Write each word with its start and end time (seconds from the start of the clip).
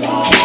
today. 0.00 0.35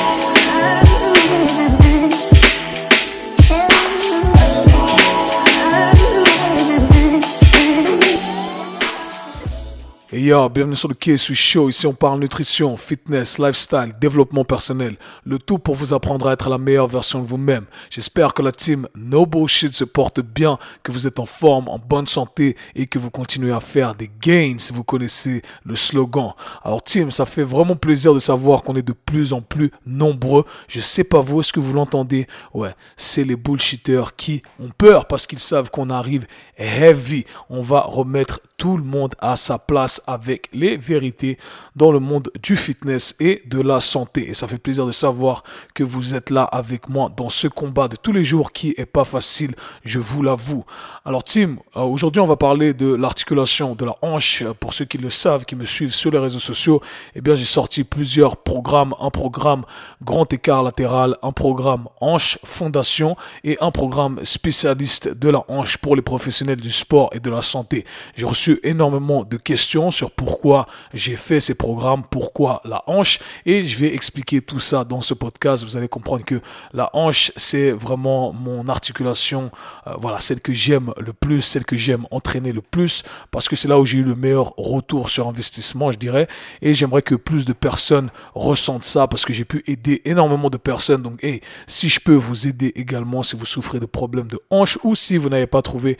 Yo, 10.23 10.49
bienvenue 10.49 10.75
sur 10.75 10.87
le 10.87 10.93
KSU 10.93 11.33
Show. 11.33 11.69
Ici, 11.69 11.87
on 11.87 11.95
parle 11.95 12.19
nutrition, 12.19 12.77
fitness, 12.77 13.39
lifestyle, 13.39 13.91
développement 13.99 14.45
personnel. 14.45 14.95
Le 15.25 15.39
tout 15.39 15.57
pour 15.57 15.73
vous 15.73 15.95
apprendre 15.95 16.27
à 16.27 16.33
être 16.33 16.47
la 16.47 16.59
meilleure 16.59 16.85
version 16.85 17.23
de 17.23 17.27
vous-même. 17.27 17.65
J'espère 17.89 18.35
que 18.35 18.43
la 18.43 18.51
team 18.51 18.87
No 18.95 19.25
Bullshit 19.25 19.73
se 19.73 19.83
porte 19.83 20.19
bien, 20.19 20.59
que 20.83 20.91
vous 20.91 21.07
êtes 21.07 21.17
en 21.17 21.25
forme, 21.25 21.67
en 21.69 21.79
bonne 21.79 22.05
santé 22.05 22.55
et 22.75 22.85
que 22.85 22.99
vous 22.99 23.09
continuez 23.09 23.51
à 23.51 23.59
faire 23.59 23.95
des 23.95 24.11
gains 24.21 24.57
si 24.59 24.71
vous 24.71 24.83
connaissez 24.83 25.41
le 25.65 25.75
slogan. 25.75 26.33
Alors, 26.63 26.83
team, 26.83 27.09
ça 27.09 27.25
fait 27.25 27.41
vraiment 27.41 27.75
plaisir 27.75 28.13
de 28.13 28.19
savoir 28.19 28.61
qu'on 28.61 28.75
est 28.75 28.87
de 28.87 28.93
plus 28.93 29.33
en 29.33 29.41
plus 29.41 29.71
nombreux. 29.87 30.45
Je 30.67 30.81
sais 30.81 31.03
pas 31.03 31.21
vous, 31.21 31.39
est-ce 31.39 31.51
que 31.51 31.59
vous 31.59 31.73
l'entendez? 31.73 32.27
Ouais, 32.53 32.75
c'est 32.95 33.23
les 33.23 33.35
bullshitters 33.35 34.15
qui 34.15 34.43
ont 34.59 34.69
peur 34.77 35.07
parce 35.07 35.25
qu'ils 35.25 35.39
savent 35.39 35.71
qu'on 35.71 35.89
arrive 35.89 36.27
heavy. 36.59 37.25
On 37.49 37.61
va 37.61 37.81
remettre 37.81 38.39
tout 38.61 38.77
le 38.77 38.83
monde 38.83 39.15
à 39.17 39.37
sa 39.37 39.57
place 39.57 40.03
avec 40.05 40.47
les 40.53 40.77
vérités 40.77 41.39
dans 41.75 41.91
le 41.91 41.99
monde 41.99 42.29
du 42.43 42.55
fitness 42.55 43.15
et 43.19 43.41
de 43.47 43.59
la 43.59 43.79
santé. 43.79 44.29
Et 44.29 44.35
ça 44.35 44.47
fait 44.47 44.59
plaisir 44.59 44.85
de 44.85 44.91
savoir 44.91 45.43
que 45.73 45.83
vous 45.83 46.13
êtes 46.13 46.29
là 46.29 46.43
avec 46.43 46.87
moi 46.87 47.11
dans 47.17 47.29
ce 47.29 47.47
combat 47.47 47.87
de 47.87 47.95
tous 47.95 48.11
les 48.11 48.23
jours 48.23 48.51
qui 48.51 48.75
est 48.77 48.85
pas 48.85 49.03
facile, 49.03 49.55
je 49.83 49.97
vous 49.97 50.21
l'avoue. 50.21 50.63
Alors 51.05 51.23
Tim, 51.23 51.55
euh, 51.75 51.81
aujourd'hui 51.81 52.21
on 52.21 52.27
va 52.27 52.35
parler 52.35 52.75
de 52.75 52.93
l'articulation 52.93 53.73
de 53.73 53.83
la 53.83 53.95
hanche. 54.03 54.43
Pour 54.59 54.75
ceux 54.75 54.85
qui 54.85 54.99
le 54.99 55.09
savent, 55.09 55.45
qui 55.45 55.55
me 55.55 55.65
suivent 55.65 55.95
sur 55.95 56.11
les 56.11 56.19
réseaux 56.19 56.37
sociaux, 56.37 56.83
eh 57.15 57.21
bien 57.21 57.33
j'ai 57.33 57.45
sorti 57.45 57.83
plusieurs 57.83 58.37
programmes, 58.37 58.93
un 58.99 59.09
programme 59.09 59.63
grand 60.03 60.31
écart 60.31 60.61
latéral, 60.61 61.17
un 61.23 61.31
programme 61.31 61.87
hanche 61.99 62.37
fondation 62.43 63.17
et 63.43 63.57
un 63.59 63.71
programme 63.71 64.19
spécialiste 64.23 65.07
de 65.07 65.29
la 65.29 65.43
hanche 65.47 65.77
pour 65.77 65.95
les 65.95 66.03
professionnels 66.03 66.61
du 66.61 66.71
sport 66.71 67.09
et 67.13 67.19
de 67.19 67.31
la 67.31 67.41
santé. 67.41 67.85
J'ai 68.15 68.27
reçu 68.27 68.50
énormément 68.63 69.23
de 69.23 69.37
questions 69.37 69.91
sur 69.91 70.11
pourquoi 70.11 70.67
j'ai 70.93 71.15
fait 71.15 71.39
ces 71.39 71.55
programmes, 71.55 72.03
pourquoi 72.09 72.61
la 72.65 72.83
hanche, 72.87 73.19
et 73.45 73.63
je 73.63 73.77
vais 73.77 73.93
expliquer 73.93 74.41
tout 74.41 74.59
ça 74.59 74.83
dans 74.83 75.01
ce 75.01 75.13
podcast. 75.13 75.63
Vous 75.63 75.77
allez 75.77 75.87
comprendre 75.87 76.25
que 76.25 76.41
la 76.73 76.89
hanche, 76.93 77.31
c'est 77.35 77.71
vraiment 77.71 78.33
mon 78.33 78.67
articulation, 78.67 79.51
euh, 79.87 79.93
voilà, 79.99 80.19
celle 80.19 80.41
que 80.41 80.53
j'aime 80.53 80.93
le 80.99 81.13
plus, 81.13 81.41
celle 81.41 81.65
que 81.65 81.77
j'aime 81.77 82.05
entraîner 82.11 82.51
le 82.51 82.61
plus, 82.61 83.03
parce 83.31 83.47
que 83.47 83.55
c'est 83.55 83.67
là 83.67 83.79
où 83.79 83.85
j'ai 83.85 83.99
eu 83.99 84.03
le 84.03 84.15
meilleur 84.15 84.53
retour 84.57 85.09
sur 85.09 85.27
investissement, 85.27 85.91
je 85.91 85.97
dirais, 85.97 86.27
et 86.61 86.73
j'aimerais 86.73 87.01
que 87.01 87.15
plus 87.15 87.45
de 87.45 87.53
personnes 87.53 88.09
ressentent 88.35 88.85
ça, 88.85 89.07
parce 89.07 89.25
que 89.25 89.33
j'ai 89.33 89.45
pu 89.45 89.63
aider 89.67 90.01
énormément 90.05 90.49
de 90.49 90.57
personnes. 90.57 91.01
Donc, 91.01 91.25
si 91.67 91.89
je 91.89 91.99
peux 91.99 92.15
vous 92.15 92.47
aider 92.47 92.71
également, 92.75 93.23
si 93.23 93.35
vous 93.35 93.45
souffrez 93.45 93.79
de 93.79 93.85
problèmes 93.85 94.27
de 94.27 94.39
hanche 94.49 94.77
ou 94.83 94.95
si 94.95 95.17
vous 95.17 95.29
n'avez 95.29 95.47
pas 95.47 95.61
trouvé 95.61 95.97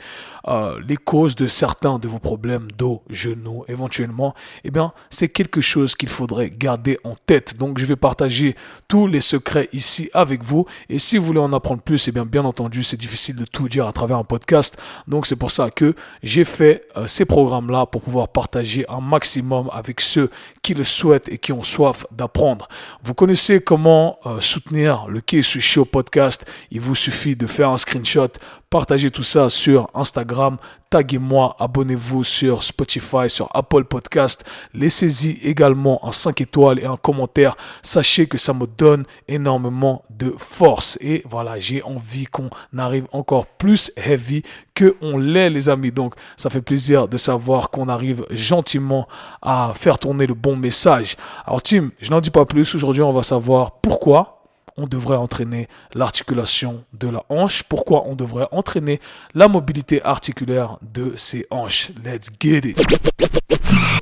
euh, 0.48 0.80
les 0.86 0.96
causes 0.96 1.34
de 1.36 1.46
certains 1.46 1.98
de 1.98 2.08
vos 2.08 2.18
problèmes, 2.18 2.41
dos, 2.76 3.02
genoux, 3.08 3.64
éventuellement, 3.68 4.34
eh 4.64 4.70
bien, 4.70 4.92
c'est 5.10 5.28
quelque 5.28 5.60
chose 5.60 5.94
qu'il 5.94 6.08
faudrait 6.08 6.50
garder 6.50 6.98
en 7.04 7.14
tête. 7.14 7.58
Donc, 7.58 7.78
je 7.78 7.86
vais 7.86 7.96
partager 7.96 8.56
tous 8.88 9.06
les 9.06 9.20
secrets 9.20 9.68
ici 9.72 10.10
avec 10.12 10.42
vous. 10.42 10.66
Et 10.88 10.98
si 10.98 11.18
vous 11.18 11.26
voulez 11.26 11.40
en 11.40 11.52
apprendre 11.52 11.82
plus, 11.82 12.08
eh 12.08 12.12
bien, 12.12 12.24
bien 12.26 12.44
entendu, 12.44 12.84
c'est 12.84 12.96
difficile 12.96 13.36
de 13.36 13.44
tout 13.44 13.68
dire 13.68 13.86
à 13.86 13.92
travers 13.92 14.18
un 14.18 14.24
podcast. 14.24 14.78
Donc, 15.06 15.26
c'est 15.26 15.36
pour 15.36 15.50
ça 15.50 15.70
que 15.70 15.94
j'ai 16.22 16.44
fait 16.44 16.86
euh, 16.96 17.06
ces 17.06 17.24
programmes-là 17.24 17.86
pour 17.86 18.02
pouvoir 18.02 18.28
partager 18.28 18.84
un 18.88 19.00
maximum 19.00 19.68
avec 19.72 20.00
ceux 20.00 20.30
qui 20.62 20.74
le 20.74 20.84
souhaitent 20.84 21.28
et 21.28 21.38
qui 21.38 21.52
ont 21.52 21.62
soif 21.62 22.06
d'apprendre. 22.10 22.68
Vous 23.02 23.14
connaissez 23.14 23.60
comment 23.60 24.18
euh, 24.26 24.40
soutenir 24.40 25.06
le 25.08 25.20
KSU 25.20 25.60
Show 25.60 25.84
podcast. 25.84 26.46
Il 26.70 26.80
vous 26.80 26.94
suffit 26.94 27.36
de 27.36 27.46
faire 27.46 27.70
un 27.70 27.78
screenshot, 27.78 28.28
partager 28.72 29.10
tout 29.10 29.22
ça 29.22 29.50
sur 29.50 29.90
Instagram, 29.92 30.56
taguez-moi, 30.88 31.54
abonnez-vous 31.58 32.24
sur 32.24 32.62
Spotify, 32.62 33.28
sur 33.28 33.50
Apple 33.52 33.84
Podcast, 33.84 34.46
laissez-y 34.72 35.46
également 35.46 36.02
un 36.06 36.10
5 36.10 36.40
étoiles 36.40 36.78
et 36.78 36.86
un 36.86 36.96
commentaire. 36.96 37.54
Sachez 37.82 38.26
que 38.26 38.38
ça 38.38 38.54
me 38.54 38.66
donne 38.66 39.04
énormément 39.28 40.04
de 40.08 40.34
force 40.38 40.96
et 41.02 41.22
voilà, 41.28 41.60
j'ai 41.60 41.82
envie 41.82 42.24
qu'on 42.24 42.48
arrive 42.78 43.04
encore 43.12 43.44
plus 43.44 43.92
heavy 43.94 44.42
que 44.74 44.96
on 45.02 45.18
l'est 45.18 45.50
les 45.50 45.68
amis. 45.68 45.92
Donc 45.92 46.14
ça 46.38 46.48
fait 46.48 46.62
plaisir 46.62 47.08
de 47.08 47.18
savoir 47.18 47.68
qu'on 47.68 47.90
arrive 47.90 48.24
gentiment 48.30 49.06
à 49.42 49.72
faire 49.74 49.98
tourner 49.98 50.26
le 50.26 50.34
bon 50.34 50.56
message. 50.56 51.18
Alors 51.44 51.60
Tim, 51.60 51.90
je 52.00 52.10
n'en 52.10 52.22
dis 52.22 52.30
pas 52.30 52.46
plus, 52.46 52.74
aujourd'hui 52.74 53.02
on 53.02 53.12
va 53.12 53.22
savoir 53.22 53.80
pourquoi 53.82 54.41
on 54.76 54.86
devrait 54.86 55.16
entraîner 55.16 55.68
l'articulation 55.94 56.84
de 56.92 57.08
la 57.08 57.24
hanche, 57.28 57.62
pourquoi 57.62 58.04
on 58.06 58.14
devrait 58.14 58.48
entraîner 58.52 59.00
la 59.34 59.48
mobilité 59.48 60.02
articulaire 60.02 60.78
de 60.82 61.14
ses 61.16 61.46
hanches? 61.50 61.90
Let's 62.04 62.28
get 62.40 62.68
it. 62.68 63.41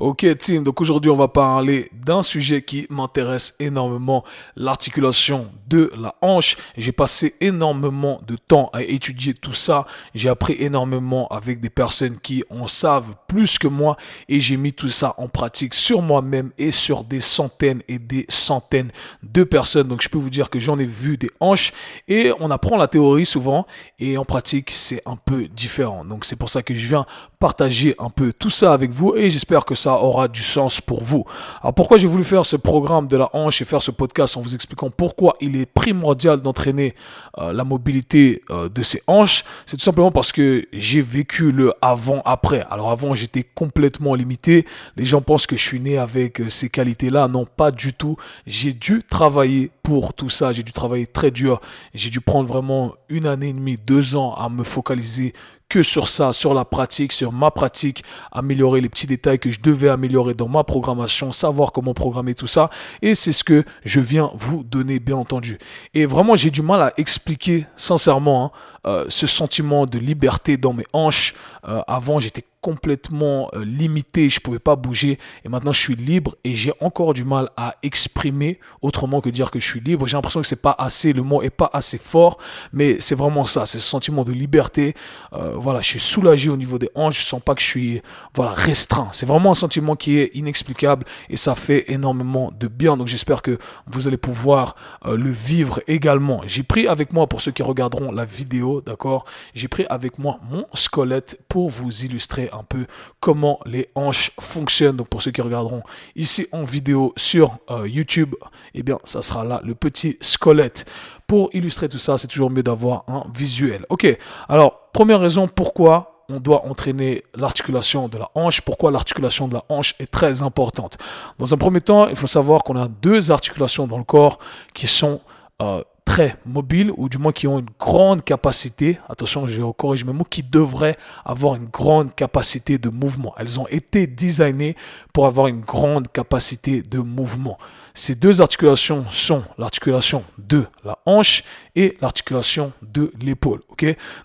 Ok 0.01 0.25
team, 0.39 0.63
donc 0.63 0.81
aujourd'hui 0.81 1.11
on 1.11 1.15
va 1.15 1.27
parler 1.27 1.91
d'un 1.93 2.23
sujet 2.23 2.63
qui 2.63 2.87
m'intéresse 2.89 3.55
énormément, 3.59 4.23
l'articulation 4.55 5.51
de 5.67 5.91
la 5.95 6.15
hanche. 6.21 6.57
J'ai 6.75 6.91
passé 6.91 7.35
énormément 7.39 8.19
de 8.25 8.35
temps 8.35 8.71
à 8.73 8.81
étudier 8.81 9.35
tout 9.35 9.53
ça. 9.53 9.85
J'ai 10.15 10.29
appris 10.29 10.55
énormément 10.57 11.27
avec 11.27 11.61
des 11.61 11.69
personnes 11.69 12.17
qui 12.19 12.43
en 12.49 12.65
savent 12.67 13.13
plus 13.27 13.59
que 13.59 13.67
moi 13.67 13.95
et 14.27 14.39
j'ai 14.39 14.57
mis 14.57 14.73
tout 14.73 14.89
ça 14.89 15.13
en 15.19 15.27
pratique 15.27 15.75
sur 15.75 16.01
moi-même 16.01 16.51
et 16.57 16.71
sur 16.71 17.03
des 17.03 17.19
centaines 17.21 17.83
et 17.87 17.99
des 17.99 18.25
centaines 18.27 18.91
de 19.21 19.43
personnes. 19.43 19.87
Donc 19.87 20.01
je 20.01 20.09
peux 20.09 20.17
vous 20.17 20.31
dire 20.31 20.49
que 20.49 20.59
j'en 20.59 20.79
ai 20.79 20.85
vu 20.85 21.17
des 21.17 21.29
hanches 21.39 21.73
et 22.07 22.33
on 22.39 22.49
apprend 22.49 22.75
la 22.75 22.87
théorie 22.87 23.27
souvent 23.27 23.67
et 23.99 24.17
en 24.17 24.25
pratique 24.25 24.71
c'est 24.71 25.03
un 25.05 25.15
peu 25.15 25.47
différent. 25.47 26.03
Donc 26.05 26.25
c'est 26.25 26.37
pour 26.37 26.49
ça 26.49 26.63
que 26.63 26.73
je 26.73 26.87
viens 26.87 27.05
partager 27.39 27.95
un 27.97 28.09
peu 28.09 28.33
tout 28.33 28.49
ça 28.49 28.73
avec 28.73 28.91
vous 28.91 29.15
et 29.15 29.29
j'espère 29.29 29.60
que 29.65 29.75
ça 29.75 29.95
aura 29.95 30.27
du 30.27 30.43
sens 30.43 30.81
pour 30.81 31.03
vous. 31.03 31.25
Alors 31.61 31.73
pourquoi 31.73 31.97
j'ai 31.97 32.07
voulu 32.07 32.23
faire 32.23 32.45
ce 32.45 32.55
programme 32.55 33.07
de 33.07 33.17
la 33.17 33.29
hanche 33.33 33.61
et 33.61 33.65
faire 33.65 33.81
ce 33.81 33.91
podcast 33.91 34.37
en 34.37 34.41
vous 34.41 34.55
expliquant 34.55 34.89
pourquoi 34.89 35.35
il 35.41 35.55
est 35.55 35.65
primordial 35.65 36.41
d'entraîner 36.41 36.95
euh, 37.37 37.53
la 37.53 37.63
mobilité 37.63 38.41
euh, 38.49 38.69
de 38.69 38.83
ces 38.83 39.01
hanches, 39.07 39.43
c'est 39.65 39.77
tout 39.77 39.83
simplement 39.83 40.11
parce 40.11 40.31
que 40.31 40.65
j'ai 40.73 41.01
vécu 41.01 41.51
le 41.51 41.73
avant-après. 41.81 42.65
Alors 42.69 42.91
avant 42.91 43.15
j'étais 43.15 43.43
complètement 43.43 44.15
limité. 44.15 44.65
Les 44.97 45.05
gens 45.05 45.21
pensent 45.21 45.47
que 45.47 45.55
je 45.55 45.63
suis 45.63 45.79
né 45.79 45.97
avec 45.97 46.41
euh, 46.41 46.49
ces 46.49 46.69
qualités-là. 46.69 47.27
Non, 47.27 47.45
pas 47.45 47.71
du 47.71 47.93
tout. 47.93 48.17
J'ai 48.45 48.73
dû 48.73 49.03
travailler 49.09 49.71
pour 49.83 50.13
tout 50.13 50.29
ça. 50.29 50.51
J'ai 50.51 50.63
dû 50.63 50.71
travailler 50.71 51.07
très 51.07 51.31
dur. 51.31 51.61
J'ai 51.93 52.09
dû 52.09 52.21
prendre 52.21 52.47
vraiment 52.47 52.93
une 53.11 53.27
année 53.27 53.49
et 53.49 53.53
demie, 53.53 53.77
deux 53.77 54.15
ans 54.15 54.33
à 54.33 54.49
me 54.49 54.63
focaliser 54.63 55.33
que 55.71 55.83
sur 55.83 56.09
ça, 56.09 56.33
sur 56.33 56.53
la 56.53 56.65
pratique, 56.65 57.13
sur 57.13 57.31
ma 57.31 57.49
pratique, 57.49 58.03
améliorer 58.31 58.81
les 58.81 58.89
petits 58.89 59.07
détails 59.07 59.39
que 59.39 59.51
je 59.51 59.61
devais 59.61 59.87
améliorer 59.87 60.33
dans 60.33 60.49
ma 60.49 60.65
programmation, 60.65 61.31
savoir 61.31 61.71
comment 61.71 61.93
programmer 61.93 62.35
tout 62.35 62.47
ça. 62.47 62.69
Et 63.01 63.15
c'est 63.15 63.31
ce 63.31 63.45
que 63.45 63.63
je 63.85 64.01
viens 64.01 64.31
vous 64.35 64.63
donner, 64.63 64.99
bien 64.99 65.15
entendu. 65.15 65.59
Et 65.93 66.05
vraiment, 66.05 66.35
j'ai 66.35 66.51
du 66.51 66.61
mal 66.61 66.81
à 66.81 66.93
expliquer 66.97 67.67
sincèrement 67.77 68.45
hein, 68.45 68.51
euh, 68.87 69.05
ce 69.09 69.27
sentiment 69.27 69.85
de 69.85 69.99
liberté 69.99 70.57
dans 70.57 70.73
mes 70.73 70.85
hanches. 70.91 71.35
Euh, 71.67 71.81
avant, 71.87 72.19
j'étais 72.19 72.43
complètement 72.61 73.49
euh, 73.53 73.63
limité, 73.63 74.29
je 74.29 74.39
pouvais 74.39 74.59
pas 74.59 74.75
bouger 74.75 75.17
et 75.43 75.49
maintenant 75.49 75.71
je 75.71 75.79
suis 75.79 75.95
libre 75.95 76.35
et 76.43 76.53
j'ai 76.53 76.71
encore 76.79 77.15
du 77.15 77.23
mal 77.23 77.49
à 77.57 77.75
exprimer 77.81 78.59
autrement 78.83 79.19
que 79.19 79.29
dire 79.29 79.51
que 79.51 79.59
je 79.59 79.67
suis 79.67 79.79
libre. 79.79 80.07
J'ai 80.07 80.17
l'impression 80.17 80.41
que 80.41 80.47
c'est 80.47 80.61
pas 80.61 80.75
assez, 80.77 81.13
le 81.13 81.21
mot 81.21 81.43
est 81.43 81.51
pas 81.51 81.69
assez 81.73 81.99
fort, 81.99 82.39
mais 82.73 82.99
c'est 82.99 83.15
vraiment 83.15 83.45
ça, 83.45 83.67
c'est 83.67 83.77
ce 83.77 83.87
sentiment 83.87 84.23
de 84.23 84.31
liberté. 84.31 84.95
Voilà, 85.31 85.81
je 85.81 85.87
suis 85.87 85.99
soulagé 85.99 86.49
au 86.49 86.57
niveau 86.57 86.77
des 86.77 86.89
hanches, 86.93 87.19
je 87.19 87.25
sens 87.25 87.41
pas 87.41 87.55
que 87.55 87.61
je 87.61 87.67
suis 87.67 88.01
voilà 88.35 88.51
restreint. 88.51 89.09
C'est 89.11 89.25
vraiment 89.25 89.51
un 89.51 89.55
sentiment 89.55 89.95
qui 89.95 90.17
est 90.19 90.31
inexplicable 90.35 91.05
et 91.29 91.37
ça 91.37 91.55
fait 91.55 91.91
énormément 91.91 92.51
de 92.57 92.67
bien. 92.67 92.95
Donc 92.95 93.07
j'espère 93.07 93.41
que 93.41 93.57
vous 93.87 94.07
allez 94.07 94.17
pouvoir 94.17 94.75
le 95.03 95.31
vivre 95.31 95.81
également. 95.87 96.41
J'ai 96.45 96.63
pris 96.63 96.87
avec 96.87 97.11
moi 97.11 97.25
pour 97.25 97.41
ceux 97.41 97.51
qui 97.51 97.63
regarderont 97.63 98.11
la 98.11 98.25
vidéo, 98.25 98.70
d'accord, 98.79 99.25
j'ai 99.53 99.67
pris 99.67 99.85
avec 99.89 100.17
moi 100.17 100.39
mon 100.49 100.65
squelette 100.73 101.37
pour 101.49 101.69
vous 101.69 102.05
illustrer 102.05 102.49
un 102.53 102.63
peu 102.63 102.85
comment 103.19 103.59
les 103.65 103.89
hanches 103.95 104.31
fonctionnent. 104.39 104.95
Donc 104.95 105.09
pour 105.09 105.21
ceux 105.21 105.31
qui 105.31 105.41
regarderont 105.41 105.83
ici 106.15 106.47
en 106.53 106.63
vidéo 106.63 107.13
sur 107.17 107.57
euh, 107.69 107.87
YouTube, 107.87 108.35
eh 108.73 108.83
bien 108.83 108.99
ça 109.03 109.21
sera 109.21 109.43
là 109.43 109.59
le 109.65 109.75
petit 109.75 110.17
squelette. 110.21 110.85
Pour 111.27 111.49
illustrer 111.53 111.89
tout 111.89 111.97
ça, 111.97 112.17
c'est 112.17 112.27
toujours 112.27 112.49
mieux 112.49 112.63
d'avoir 112.63 113.03
un 113.07 113.25
visuel. 113.35 113.85
Ok, 113.89 114.07
alors 114.47 114.91
première 114.93 115.19
raison 115.19 115.47
pourquoi 115.47 116.11
on 116.31 116.39
doit 116.39 116.65
entraîner 116.65 117.23
l'articulation 117.35 118.07
de 118.07 118.17
la 118.17 118.29
hanche. 118.35 118.61
Pourquoi 118.61 118.91
l'articulation 118.91 119.47
de 119.47 119.55
la 119.55 119.63
hanche 119.69 119.95
est 119.99 120.09
très 120.09 120.43
importante 120.43 120.97
Dans 121.39 121.53
un 121.53 121.57
premier 121.57 121.81
temps, 121.81 122.07
il 122.07 122.15
faut 122.15 122.27
savoir 122.27 122.63
qu'on 122.63 122.77
a 122.77 122.87
deux 122.87 123.31
articulations 123.31 123.87
dans 123.87 123.97
le 123.97 124.03
corps 124.03 124.39
qui 124.73 124.87
sont 124.87 125.19
euh, 125.61 125.83
très 126.11 126.35
mobiles 126.45 126.91
ou 126.97 127.07
du 127.07 127.17
moins 127.17 127.31
qui 127.31 127.47
ont 127.47 127.57
une 127.57 127.69
grande 127.79 128.21
capacité, 128.21 128.99
attention 129.07 129.47
je 129.47 129.61
corrige 129.71 130.03
mes 130.03 130.11
mots, 130.11 130.25
qui 130.25 130.43
devraient 130.43 130.97
avoir 131.23 131.55
une 131.55 131.67
grande 131.67 132.13
capacité 132.13 132.77
de 132.77 132.89
mouvement. 132.89 133.33
Elles 133.37 133.61
ont 133.61 133.67
été 133.69 134.07
designées 134.07 134.75
pour 135.13 135.25
avoir 135.25 135.47
une 135.47 135.61
grande 135.61 136.11
capacité 136.11 136.81
de 136.81 136.99
mouvement. 136.99 137.57
Ces 137.93 138.15
deux 138.15 138.41
articulations 138.41 139.05
sont 139.11 139.43
l'articulation 139.57 140.23
de 140.37 140.65
la 140.83 140.97
hanche 141.05 141.43
et 141.75 141.97
l'articulation 142.01 142.71
de 142.81 143.11
l'épaule. 143.21 143.61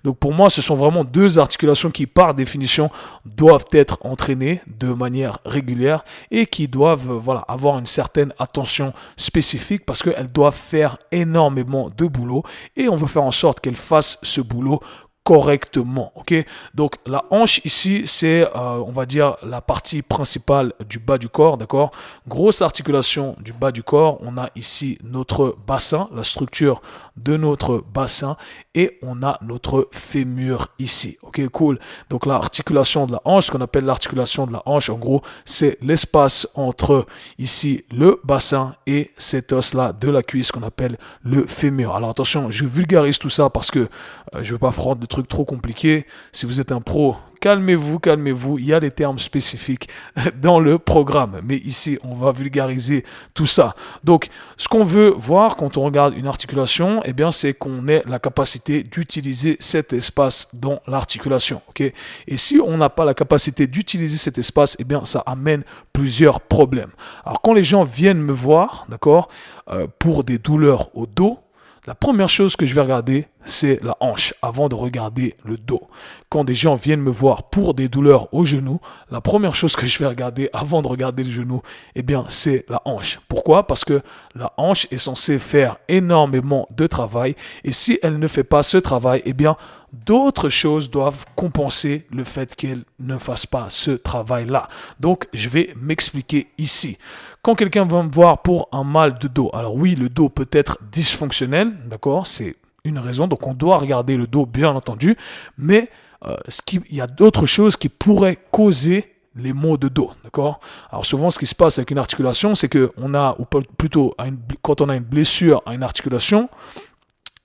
Donc 0.05 0.19
pour 0.19 0.33
moi, 0.33 0.51
ce 0.51 0.63
sont 0.63 0.77
vraiment 0.77 1.05
deux 1.05 1.39
articulations 1.39 1.91
qui, 1.91 2.07
par 2.07 2.35
définition, 2.35 2.91
doivent 3.25 3.67
être 3.73 3.99
entraînées 4.03 4.61
de 4.67 4.89
manière 4.93 5.39
régulière 5.45 6.05
et 6.31 6.47
qui 6.47 6.69
doivent 6.69 7.13
voilà, 7.13 7.41
avoir 7.49 7.79
une 7.79 7.87
certaine 7.87 8.33
attention 8.39 8.93
spécifique 9.17 9.87
parce 9.87 10.03
qu'elles 10.03 10.31
doivent 10.33 10.55
faire 10.55 10.99
énormément 11.13 11.91
de 11.97 12.07
boulot 12.07 12.43
et 12.77 12.89
on 12.89 12.97
veut 12.97 13.07
faire 13.07 13.25
en 13.25 13.31
sorte 13.31 13.61
qu'elles 13.61 13.77
fassent 13.77 14.19
ce 14.23 14.41
boulot 14.41 14.81
correctement. 15.27 16.13
Ok, 16.15 16.33
donc 16.75 16.95
la 17.05 17.25
hanche 17.31 17.61
ici, 17.65 18.05
c'est 18.07 18.43
euh, 18.43 18.79
on 18.87 18.93
va 18.93 19.07
dire 19.07 19.37
la 19.43 19.61
partie 19.61 20.03
principale 20.03 20.73
du 20.89 21.01
bas 21.01 21.19
du 21.19 21.29
corps, 21.29 21.59
d'accord? 21.59 21.91
Grosse 22.29 22.63
articulation 22.63 23.35
du 23.41 23.53
bas 23.53 23.73
du 23.73 23.83
corps. 23.83 24.19
On 24.23 24.39
a 24.39 24.51
ici 24.55 24.99
notre 25.03 25.57
bassin, 25.67 26.09
la 26.15 26.23
structure 26.23 26.81
de 27.17 27.37
notre 27.37 27.83
bassin, 27.93 28.37
et 28.77 28.99
on 29.03 29.25
a 29.25 29.37
notre 29.43 29.89
fémur 29.91 30.69
ici. 30.79 31.19
Ok, 31.23 31.45
cool. 31.49 31.81
Donc 32.09 32.25
l'articulation 32.25 33.07
de 33.07 33.13
la 33.13 33.21
hanche, 33.25 33.47
ce 33.47 33.51
qu'on 33.51 33.61
appelle 33.61 33.85
l'articulation 33.85 34.47
de 34.47 34.53
la 34.53 34.63
hanche, 34.65 34.91
en 34.91 34.99
gros, 34.99 35.23
c'est 35.45 35.77
l'espace 35.83 36.47
entre 36.55 37.05
ici 37.41 37.85
le 37.91 38.21
bassin 38.23 38.77
et 38.87 39.11
cet 39.17 39.53
os 39.53 39.75
là 39.75 39.93
de 39.93 40.09
la 40.09 40.23
cuisse 40.23 40.53
qu'on 40.53 40.63
appelle 40.63 40.99
le 41.25 41.47
fémur. 41.49 41.97
Alors 41.97 42.11
attention, 42.11 42.49
je 42.53 42.65
vulgarise 42.65 43.19
tout 43.19 43.29
ça 43.29 43.51
parce 43.51 43.73
que 43.73 43.89
euh, 44.35 44.43
je 44.43 44.53
veux 44.53 44.59
pas 44.59 44.71
prendre 44.71 45.01
de 45.01 45.07
trop 45.07 45.45
compliqué. 45.45 46.07
Si 46.33 46.47
vous 46.47 46.61
êtes 46.61 46.73
un 46.73 46.81
pro, 46.81 47.17
calmez-vous, 47.41 47.99
calmez-vous. 47.99 48.59
Il 48.59 48.67
y 48.67 48.75
a 48.75 48.81
des 48.81 48.91
termes 48.91 49.19
spécifiques 49.19 49.89
dans 50.43 50.59
le 50.59 50.79
programme. 50.79 51.41
Mais 51.45 51.59
ici, 51.59 51.99
on 52.03 52.15
va 52.15 52.33
vulgariser 52.33 53.05
tout 53.35 53.47
ça. 53.47 53.77
Donc, 54.05 54.29
ce 54.57 54.69
qu'on 54.69 54.85
veut 54.85 55.15
voir 55.17 55.57
quand 55.57 55.77
on 55.77 55.85
regarde 55.85 56.15
une 56.17 56.27
articulation, 56.27 57.03
eh 57.05 57.13
bien, 57.13 57.31
c'est 57.31 57.55
qu'on 57.55 57.87
ait 57.89 58.03
la 58.07 58.19
capacité 58.19 58.83
d'utiliser 58.83 59.57
cet 59.61 59.93
espace 59.93 60.49
dans 60.55 60.81
l'articulation. 60.87 61.63
OK? 61.69 61.81
Et 61.81 62.37
si 62.37 62.59
on 62.59 62.77
n'a 62.79 62.91
pas 62.91 63.05
la 63.05 63.15
capacité 63.15 63.67
d'utiliser 63.67 64.17
cet 64.17 64.39
espace, 64.39 64.77
eh 64.79 64.85
bien, 64.85 65.05
ça 65.05 65.23
amène 65.27 65.63
plusieurs 65.93 66.41
problèmes. 66.41 66.91
Alors, 67.25 67.43
quand 67.43 67.55
les 67.55 67.65
gens 67.65 67.85
viennent 67.85 68.23
me 68.23 68.33
voir, 68.33 68.87
d'accord, 68.89 69.29
euh, 69.71 69.87
pour 69.99 70.25
des 70.25 70.39
douleurs 70.39 70.91
au 70.97 71.07
dos, 71.07 71.39
la 71.87 71.95
première 71.95 72.29
chose 72.29 72.57
que 72.57 72.67
je 72.67 72.75
vais 72.75 72.81
regarder, 72.81 73.29
c'est 73.47 73.83
la 73.83 73.97
hanche 74.01 74.35
avant 74.43 74.69
de 74.69 74.75
regarder 74.75 75.37
le 75.45 75.57
dos. 75.57 75.89
Quand 76.29 76.45
des 76.45 76.55
gens 76.55 76.75
viennent 76.75 77.01
me 77.01 77.11
voir 77.11 77.45
pour 77.45 77.73
des 77.73 77.89
douleurs 77.89 78.33
au 78.35 78.45
genou, 78.45 78.81
la 79.11 79.21
première 79.21 79.55
chose 79.55 79.77
que 79.77 79.87
je 79.87 79.99
vais 79.99 80.07
regarder 80.07 80.51
avant 80.53 80.83
de 80.83 80.89
regarder 80.89 81.25
le 81.25 81.31
genou, 81.31 81.63
eh 81.95 82.03
bien, 82.03 82.25
c'est 82.29 82.67
la 82.69 82.83
hanche. 82.85 83.21
Pourquoi? 83.29 83.67
Parce 83.67 83.85
que 83.85 84.03
la 84.35 84.53
hanche 84.57 84.89
est 84.91 84.99
censée 84.99 85.39
faire 85.39 85.77
énormément 85.89 86.69
de 86.77 86.87
travail 86.87 87.37
et 87.65 87.73
si 87.73 87.99
elle 88.03 88.19
ne 88.19 88.29
fait 88.29 88.45
pas 88.45 88.63
ce 88.63 88.77
travail, 88.77 89.23
eh 89.25 89.33
bien, 89.33 89.57
d'autres 89.93 90.49
choses 90.49 90.91
doivent 90.91 91.25
compenser 91.37 92.07
le 92.11 92.25
fait 92.25 92.55
qu'elle 92.55 92.83
ne 92.99 93.17
fasse 93.17 93.47
pas 93.47 93.67
ce 93.69 93.93
travail-là. 93.93 94.69
Donc, 95.01 95.29
je 95.33 95.49
vais 95.49 95.73
m'expliquer 95.81 96.49
ici. 96.59 96.99
Quand 97.43 97.55
quelqu'un 97.55 97.87
va 97.87 98.03
me 98.03 98.11
voir 98.11 98.43
pour 98.43 98.69
un 98.73 98.83
mal 98.83 99.19
de 99.21 99.29
dos, 99.29 99.51
alors 99.55 99.77
oui, 99.77 99.95
le 99.95 100.09
dos 100.09 100.29
peut 100.29 100.49
être 100.51 100.79
dysfonctionnel, 100.91 101.73
d'accord, 101.89 102.27
c'est 102.27 102.57
une 102.87 102.99
raison, 102.99 103.27
donc 103.27 103.47
on 103.47 103.55
doit 103.55 103.79
regarder 103.79 104.17
le 104.17 104.27
dos 104.27 104.47
bien 104.47 104.71
entendu, 104.71 105.17
mais 105.59 105.91
euh, 106.25 106.37
ce 106.49 106.63
qui, 106.63 106.81
il 106.89 106.97
y 106.97 107.01
a 107.01 107.07
d'autres 107.07 107.47
choses 107.47 107.77
qui 107.77 107.89
pourraient 107.89 108.39
causer 108.51 109.13
les 109.35 109.53
maux 109.53 109.77
de 109.77 109.89
dos, 109.89 110.11
d'accord? 110.25 110.61
Alors 110.91 111.05
souvent, 111.05 111.31
ce 111.31 111.39
qui 111.39 111.47
se 111.47 111.55
passe 111.55 111.79
avec 111.79 111.91
une 111.91 111.99
articulation, 111.99 112.55
c'est 112.55 112.69
que 112.69 112.93
on 112.97 113.15
a, 113.15 113.37
ou 113.39 113.45
plutôt 113.45 114.15
quand 114.63 114.81
on 114.81 114.89
a 114.89 114.97
une 114.97 115.05
blessure 115.05 115.63
à 115.67 115.75
une 115.75 115.83
articulation, 115.83 116.49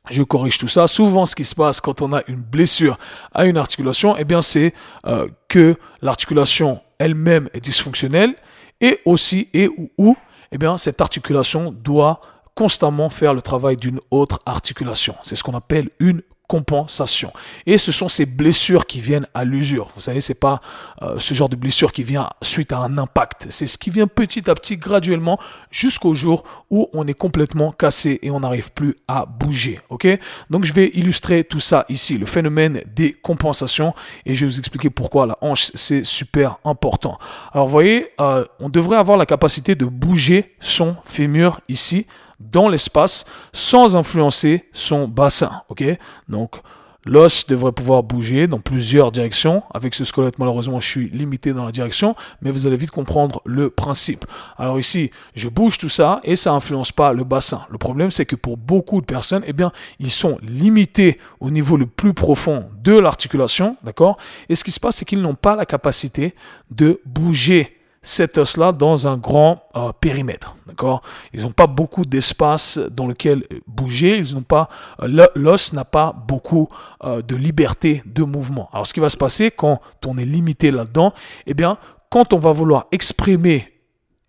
je 0.10 0.24
corrige 0.24 0.58
tout 0.58 0.68
ça. 0.68 0.88
Souvent, 0.88 1.26
ce 1.26 1.36
qui 1.36 1.44
se 1.44 1.54
passe 1.54 1.82
quand 1.82 2.02
on 2.02 2.14
a 2.14 2.24
une 2.28 2.42
blessure 2.42 2.98
à 3.34 3.46
une 3.46 3.58
articulation, 3.58 4.16
eh 4.18 4.24
bien, 4.24 4.42
c'est 4.42 4.74
euh, 5.06 5.28
que 5.48 5.76
l'articulation 6.02 6.80
elle-même 6.98 7.50
est 7.54 7.62
dysfonctionnelle 7.62 8.36
et 8.80 9.00
aussi 9.06 9.50
et 9.54 9.68
ou, 9.68 9.92
ou 9.98 10.16
eh 10.52 10.58
bien, 10.58 10.78
cette 10.78 11.02
articulation 11.02 11.72
doit 11.72 12.22
constamment 12.56 13.10
faire 13.10 13.34
le 13.34 13.42
travail 13.42 13.78
d'une 13.78 14.00
autre 14.12 14.40
articulation. 14.46 15.16
C'est 15.24 15.36
ce 15.36 15.44
qu'on 15.44 15.56
appelle 15.56 15.90
une 16.00 16.22
compensation. 16.52 17.32
Et 17.66 17.78
ce 17.78 17.94
sont 17.94 18.10
ces 18.10 18.26
blessures 18.26 18.86
qui 18.86 19.00
viennent 19.00 19.26
à 19.34 19.46
l'usure. 19.46 19.90
Vous 19.96 20.02
savez, 20.02 20.20
c'est 20.20 20.34
pas 20.34 20.60
euh, 21.02 21.18
ce 21.18 21.34
genre 21.34 21.48
de 21.48 21.56
blessure 21.56 21.94
qui 21.94 22.04
vient 22.04 22.30
suite 22.42 22.74
à 22.74 22.80
un 22.80 22.98
impact. 22.98 23.48
C'est 23.50 23.68
ce 23.68 23.78
qui 23.78 23.90
vient 23.90 24.06
petit 24.06 24.50
à 24.50 24.54
petit, 24.54 24.76
graduellement, 24.76 25.40
jusqu'au 25.70 26.14
jour 26.14 26.44
où 26.70 26.90
on 26.92 27.08
est 27.08 27.14
complètement 27.14 27.72
cassé 27.72 28.20
et 28.22 28.32
on 28.32 28.42
n'arrive 28.42 28.74
plus 28.74 28.98
à 29.08 29.26
bouger. 29.26 29.80
Ok? 29.90 30.06
Donc 30.50 30.66
je 30.66 30.74
vais 30.74 30.92
illustrer 30.94 31.46
tout 31.46 31.62
ça 31.62 31.86
ici, 31.88 32.18
le 32.18 32.26
phénomène 32.26 32.82
des 32.86 33.14
compensations, 33.14 33.94
et 34.26 34.36
je 34.36 34.46
vais 34.46 34.52
vous 34.52 34.60
expliquer 34.60 34.90
pourquoi 34.90 35.26
la 35.26 35.38
hanche 35.40 35.72
c'est 35.74 36.04
super 36.04 36.58
important. 36.66 37.18
Alors 37.54 37.68
vous 37.68 37.72
voyez, 37.72 38.10
euh, 38.20 38.44
on 38.60 38.68
devrait 38.68 38.98
avoir 38.98 39.18
la 39.18 39.26
capacité 39.26 39.76
de 39.76 39.86
bouger 39.86 40.54
son 40.60 40.98
fémur 41.06 41.62
ici 41.70 42.08
dans 42.52 42.70
l'espace 42.70 43.26
sans 43.54 43.96
influencer 43.96 44.66
son 44.74 45.08
bassin. 45.08 45.62
Ok? 45.70 45.84
Donc, 46.30 46.62
l'os 47.06 47.48
devrait 47.48 47.72
pouvoir 47.72 48.04
bouger 48.04 48.48
dans 48.48 48.60
plusieurs 48.60 49.12
directions. 49.12 49.64
Avec 49.74 49.94
ce 49.96 50.06
squelette, 50.06 50.38
malheureusement, 50.40 50.80
je 50.80 50.88
suis 50.88 51.10
limité 51.10 51.54
dans 51.54 51.66
la 51.66 51.72
direction, 51.72 52.16
mais 52.42 52.52
vous 52.52 52.68
allez 52.68 52.76
vite 52.76 52.92
comprendre 52.92 53.42
le 53.46 53.70
principe. 53.70 54.26
Alors 54.58 54.80
ici, 54.80 55.12
je 55.36 55.50
bouge 55.50 55.78
tout 55.78 55.90
ça 55.90 56.22
et 56.24 56.36
ça 56.36 56.54
influence 56.54 56.92
pas 56.92 57.14
le 57.14 57.24
bassin. 57.24 57.66
Le 57.70 57.78
problème, 57.78 58.12
c'est 58.12 58.26
que 58.26 58.36
pour 58.36 58.58
beaucoup 58.58 59.02
de 59.02 59.06
personnes, 59.06 59.44
eh 59.48 59.54
bien, 59.54 59.72
ils 60.00 60.12
sont 60.12 60.38
limités 60.42 61.18
au 61.40 61.50
niveau 61.50 61.78
le 61.78 61.88
plus 61.88 62.14
profond 62.14 62.70
de 62.84 62.98
l'articulation, 62.98 63.78
d'accord? 63.84 64.18
Et 64.50 64.56
ce 64.56 64.64
qui 64.64 64.72
se 64.72 64.80
passe, 64.80 64.98
c'est 64.98 65.06
qu'ils 65.06 65.22
n'ont 65.22 65.36
pas 65.36 65.56
la 65.56 65.66
capacité 65.66 66.36
de 66.70 67.02
bouger 67.06 67.81
cet 68.04 68.38
os-là 68.38 68.72
dans 68.72 69.08
un 69.08 69.18
grand 69.18 69.64
euh, 69.76 69.92
périmètre. 70.00 70.56
D'accord? 70.66 71.02
Ils 71.34 71.44
n'ont 71.44 71.52
pas 71.52 71.68
beaucoup 71.68 72.06
d'espace 72.06 72.80
dans 72.80 73.06
lequel 73.06 73.46
bouger. 73.68 74.18
Ils 74.18 74.34
n'ont 74.34 74.42
pas 74.42 74.70
euh, 75.02 75.28
l'os 75.36 75.74
n'a 75.74 75.86
pas 75.86 76.14
beaucoup 76.28 76.68
euh, 77.04 77.22
de 77.22 77.36
liberté 77.36 78.02
de 78.06 78.24
mouvement. 78.24 78.70
Alors, 78.74 78.88
ce 78.88 78.94
qui 78.94 79.00
va 79.00 79.10
se 79.10 79.18
passer 79.18 79.52
quand 79.52 79.80
on 80.06 80.18
est 80.18 80.26
limité 80.26 80.72
là-dedans, 80.72 81.14
eh 81.46 81.54
bien, 81.54 81.78
quand 82.10 82.34
on 82.34 82.40
va 82.40 82.52
vouloir 82.52 82.88
exprimer 82.92 83.72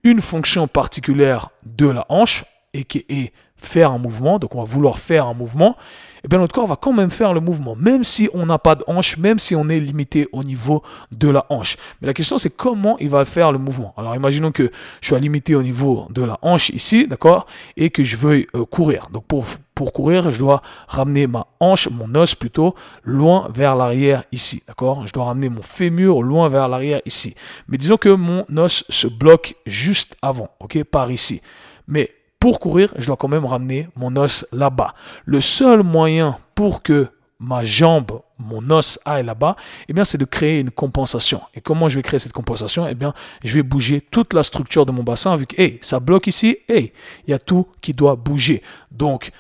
une 0.04 0.20
fonction 0.20 0.66
particulière 0.66 1.50
de 1.64 1.88
la 1.88 2.04
hanche 2.08 2.44
et 2.74 2.84
qui 2.84 3.06
est 3.08 3.32
faire 3.62 3.92
un 3.92 3.98
mouvement, 3.98 4.38
donc 4.38 4.54
on 4.54 4.58
va 4.58 4.64
vouloir 4.64 4.98
faire 4.98 5.26
un 5.26 5.34
mouvement, 5.34 5.76
eh 6.24 6.28
bien 6.28 6.38
notre 6.38 6.54
corps 6.54 6.66
va 6.66 6.76
quand 6.76 6.92
même 6.92 7.10
faire 7.10 7.34
le 7.34 7.40
mouvement, 7.40 7.74
même 7.74 8.04
si 8.04 8.28
on 8.32 8.46
n'a 8.46 8.58
pas 8.58 8.74
de 8.74 8.84
hanche, 8.86 9.16
même 9.16 9.38
si 9.38 9.56
on 9.56 9.69
est 9.69 9.81
limité 9.81 10.28
au 10.32 10.44
niveau 10.44 10.82
de 11.10 11.28
la 11.28 11.46
hanche. 11.48 11.76
Mais 12.00 12.06
la 12.06 12.14
question 12.14 12.38
c'est 12.38 12.54
comment 12.54 12.96
il 12.98 13.08
va 13.08 13.24
faire 13.24 13.50
le 13.50 13.58
mouvement. 13.58 13.92
Alors 13.96 14.14
imaginons 14.14 14.52
que 14.52 14.70
je 15.00 15.08
sois 15.08 15.19
limité 15.19 15.54
au 15.54 15.62
niveau 15.62 16.06
de 16.10 16.22
la 16.22 16.38
hanche 16.42 16.70
ici, 16.70 17.08
d'accord, 17.08 17.46
et 17.76 17.90
que 17.90 18.04
je 18.04 18.16
veuille 18.16 18.46
euh, 18.54 18.64
courir. 18.64 19.08
Donc 19.12 19.24
pour 19.24 19.46
pour 19.74 19.92
courir, 19.92 20.31
je 20.31 20.38
dois 20.38 20.62
ramener 20.86 21.26
ma 21.26 21.46
hanche, 21.58 21.88
mon 21.88 22.14
os 22.14 22.34
plutôt, 22.34 22.74
loin 23.04 23.48
vers 23.52 23.74
l'arrière 23.74 24.24
ici, 24.31 24.62
d'accord 24.69 25.06
Je 25.06 25.12
dois 25.12 25.24
ramener 25.24 25.48
mon 25.48 25.62
fémur 25.62 26.22
loin 26.22 26.48
vers 26.48 26.69
l'arrière 26.69 27.00
ici. 27.06 27.34
Mais 27.69 27.78
disons 27.78 27.96
que 27.96 28.10
mon 28.10 28.44
os 28.58 28.84
se 28.88 29.06
bloque 29.06 29.56
juste 29.66 30.14
avant, 30.20 30.50
ok, 30.60 30.84
par 30.84 31.10
ici. 31.10 31.40
Mais 31.88 32.10
pour 32.43 32.58
courir, 32.58 32.93
je 32.99 33.06
dois 33.06 33.17
quand 33.17 33.29
même 33.29 33.44
ramener 33.44 33.89
mon 33.94 34.17
os 34.17 34.44
là-bas. 34.51 34.96
Le 35.25 35.41
seul 35.41 35.84
moyen 35.84 36.39
pour 36.56 36.82
que 36.82 37.06
ma 37.39 37.63
jambe, 37.63 38.20
mon 38.37 38.69
os 38.70 38.99
aille 39.05 39.25
là-bas, 39.25 39.55
eh 39.89 39.93
bien, 39.93 40.03
c'est 40.03 40.19
de 40.19 40.25
créer 40.25 40.58
une 40.58 40.72
compensation. 40.72 41.41
Et 41.55 41.61
comment 41.61 41.89
je 41.89 41.94
vais 41.94 42.03
créer 42.03 42.19
cette 42.19 42.32
compensation? 42.32 42.84
Eh 42.89 42.96
bien, 42.96 43.15
je 43.44 43.55
vais 43.55 43.63
bouger 43.63 44.01
toute 44.01 44.34
la 44.34 44.43
structure 44.43 44.84
de 44.87 44.91
mon 44.91 45.05
bassin 45.05 45.37
vu 45.37 45.46
que, 45.46 45.56
ça 45.82 46.01
bloque 46.01 46.27
ici, 46.27 46.58
hey, 46.69 46.93
il 47.29 47.31
y 47.31 47.32
a 47.34 47.39
tout 47.39 47.69
qui 47.81 47.94
doit 47.94 48.17
bouger. 48.17 48.61
Donc, 48.91 49.31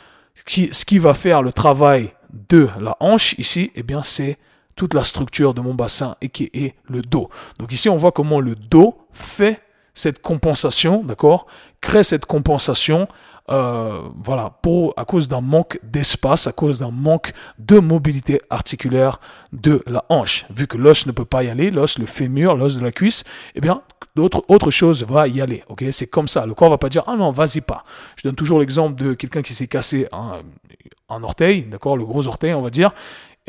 ce 0.46 0.84
qui 0.84 0.98
va 0.98 1.12
faire 1.12 1.42
le 1.42 1.52
travail 1.52 2.12
de 2.50 2.68
la 2.80 2.96
hanche 3.00 3.34
ici, 3.36 3.72
eh 3.74 3.82
bien, 3.82 4.04
c'est 4.04 4.38
toute 4.76 4.94
la 4.94 5.02
structure 5.02 5.54
de 5.54 5.60
mon 5.60 5.74
bassin 5.74 6.14
et 6.20 6.28
qui 6.28 6.50
est 6.54 6.76
le 6.84 7.02
dos. 7.02 7.30
Donc 7.58 7.72
ici, 7.72 7.88
on 7.88 7.96
voit 7.96 8.12
comment 8.12 8.38
le 8.38 8.54
dos 8.54 8.96
fait 9.10 9.60
cette 9.92 10.22
compensation, 10.22 11.02
d'accord, 11.02 11.46
crée 11.82 12.02
cette 12.02 12.24
compensation, 12.24 13.08
euh, 13.50 14.00
voilà, 14.24 14.58
pour 14.62 14.94
à 14.96 15.04
cause 15.04 15.28
d'un 15.28 15.42
manque 15.42 15.78
d'espace, 15.82 16.46
à 16.46 16.52
cause 16.52 16.78
d'un 16.78 16.90
manque 16.90 17.34
de 17.58 17.78
mobilité 17.78 18.40
articulaire 18.48 19.20
de 19.52 19.82
la 19.86 20.04
hanche. 20.08 20.46
Vu 20.54 20.66
que 20.66 20.78
l'os 20.78 21.06
ne 21.06 21.12
peut 21.12 21.26
pas 21.26 21.42
y 21.42 21.50
aller, 21.50 21.70
l'os, 21.70 21.98
le 21.98 22.06
fémur, 22.06 22.56
l'os 22.56 22.76
de 22.76 22.82
la 22.82 22.92
cuisse, 22.92 23.24
eh 23.54 23.60
bien, 23.60 23.82
d'autres 24.14 24.44
autre 24.48 24.70
chose 24.70 25.04
va 25.04 25.28
y 25.28 25.40
aller. 25.40 25.64
Ok, 25.68 25.84
c'est 25.90 26.06
comme 26.06 26.28
ça. 26.28 26.46
Le 26.46 26.54
corps 26.54 26.70
va 26.70 26.78
pas 26.78 26.88
dire 26.88 27.02
ah 27.06 27.16
non, 27.16 27.30
vas-y 27.30 27.60
pas. 27.60 27.84
Je 28.16 28.22
donne 28.22 28.36
toujours 28.36 28.60
l'exemple 28.60 28.94
de 28.94 29.12
quelqu'un 29.14 29.42
qui 29.42 29.54
s'est 29.54 29.66
cassé 29.66 30.08
un, 30.12 31.22
orteil, 31.22 31.64
d'accord, 31.64 31.98
le 31.98 32.06
gros 32.06 32.26
orteil, 32.26 32.54
on 32.54 32.62
va 32.62 32.70
dire 32.70 32.92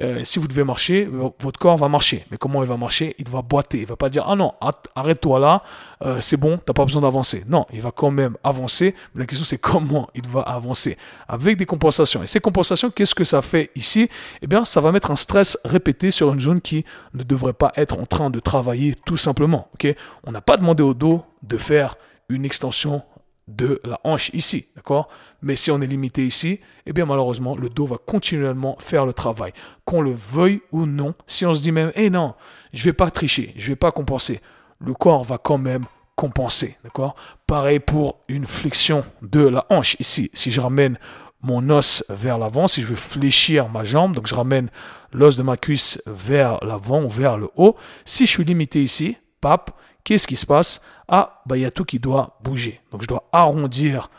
euh, 0.02 0.24
si 0.24 0.40
vous 0.40 0.48
devez 0.48 0.64
marcher, 0.64 1.08
votre 1.40 1.60
corps 1.60 1.78
va 1.78 1.88
marcher. 1.88 2.26
Mais 2.32 2.38
comment 2.38 2.64
il 2.64 2.68
va 2.68 2.78
marcher? 2.78 3.16
Il 3.20 3.30
va 3.30 3.44
boiter. 3.44 3.80
Il 3.80 3.86
va 3.86 3.96
pas 3.96 4.10
dire 4.10 4.26
ah 4.28 4.36
non, 4.36 4.54
arrête-toi 4.96 5.40
là, 5.40 5.62
euh, 6.04 6.20
c'est 6.20 6.38
bon, 6.38 6.58
t'as 6.58 6.74
pas 6.74 6.84
besoin 6.84 7.02
d'avancer. 7.02 7.44
Non, 7.48 7.68
il 7.72 7.82
va 7.82 7.92
quand 7.92 8.10
même 8.10 8.36
avancer. 8.44 8.96
Mais 9.14 9.22
la 9.22 9.28
question 9.28 9.46
c'est 9.46 9.60
comment 9.60 10.10
il 10.16 10.28
va 10.28 10.42
avancer 10.42 10.98
avec 11.28 11.58
des 11.58 11.68
compensations. 11.68 12.24
Et 12.24 12.28
ces 12.28 12.40
compensations, 12.40 12.90
qu'est-ce 12.90 13.14
que 13.14 13.24
ça 13.24 13.44
fait 13.44 13.70
ici? 13.76 14.10
Eh 14.42 14.48
bien, 14.48 14.66
ça 14.66 14.82
va 14.82 14.92
mettre 14.92 15.12
un 15.12 15.16
stress 15.16 15.60
répété 15.64 16.10
sur 16.10 16.34
une 16.34 16.40
zone 16.40 16.62
qui 16.62 16.86
ne 17.14 17.24
devrait 17.24 17.54
pas 17.54 17.72
être 17.76 18.00
en 18.00 18.06
train 18.06 18.32
de 18.32 18.40
travailler 18.40 18.96
tout 19.06 19.18
simplement. 19.18 19.70
On 20.24 20.32
n'a 20.32 20.42
pas 20.42 20.58
demandé 20.58 20.82
au 20.82 20.96
dos 20.96 21.24
de 21.44 21.58
faire 21.58 21.96
une 22.30 22.46
extension 22.46 23.04
de 23.48 23.82
la 23.84 24.00
hanche 24.04 24.30
ici, 24.34 24.68
d'accord? 24.76 25.10
Mais 25.42 25.56
si 25.56 25.72
on 25.72 25.82
est 25.82 25.88
limité 25.88 26.26
ici, 26.26 26.60
eh 26.86 26.94
bien 26.94 27.06
malheureusement, 27.06 27.56
le 27.58 27.70
dos 27.70 27.86
va 27.86 27.98
continuellement 27.98 28.78
faire 28.80 29.06
le 29.06 29.14
travail. 29.14 29.52
Qu'on 29.86 30.02
le 30.02 30.14
veuille 30.14 30.62
ou 30.72 30.86
non, 30.86 31.14
si 31.28 31.46
on 31.46 31.54
se 31.54 31.62
dit 31.62 31.72
même, 31.72 31.92
eh 31.96 32.10
non, 32.10 32.36
je 32.72 32.84
vais 32.84 32.94
pas 32.94 33.12
tricher, 33.12 33.54
je 33.58 33.68
vais 33.68 33.76
pas 33.76 33.92
compenser, 33.92 34.42
le 34.80 34.94
corps 34.94 35.24
va 35.24 35.38
quand 35.38 35.58
même 35.58 35.86
compenser, 36.16 36.78
d'accord? 36.84 37.16
Pareil 37.48 37.80
pour 37.80 38.20
une 38.28 38.48
flexion 38.48 39.04
de 39.22 39.42
la 39.42 39.66
hanche 39.70 39.98
ici. 40.00 40.30
Si 40.34 40.52
je 40.52 40.62
ramène 40.62 40.98
mon 41.42 41.70
os 41.70 42.04
vers 42.10 42.38
l'avant, 42.38 42.68
si 42.68 42.82
je 42.82 42.88
veux 42.88 42.96
fléchir 42.96 43.70
ma 43.70 43.84
jambe, 43.84 44.16
donc 44.16 44.28
je 44.28 44.36
ramène 44.36 44.70
l'os 45.12 45.36
de 45.36 45.44
ma 45.44 45.58
cuisse 45.58 46.02
vers 46.06 46.64
l'avant 46.64 47.04
ou 47.04 47.10
vers 47.10 47.38
le 47.38 47.50
haut, 47.56 47.76
si 48.06 48.26
je 48.26 48.32
suis 48.32 48.46
limité 48.46 48.82
ici, 48.82 49.18
pape, 49.42 49.72
qu'est-ce 50.04 50.28
qui 50.28 50.36
se 50.36 50.46
passe? 50.46 50.82
Ah, 51.08 51.42
bah, 51.46 51.58
il 51.58 51.62
y 51.62 51.66
a 51.66 51.72
tout 51.72 51.86
qui 51.86 52.00
doit 52.00 52.38
bouger. 52.44 52.82
Donc, 52.92 53.02
je 53.02 53.08
dois 53.08 53.28
arrondir 53.32 54.10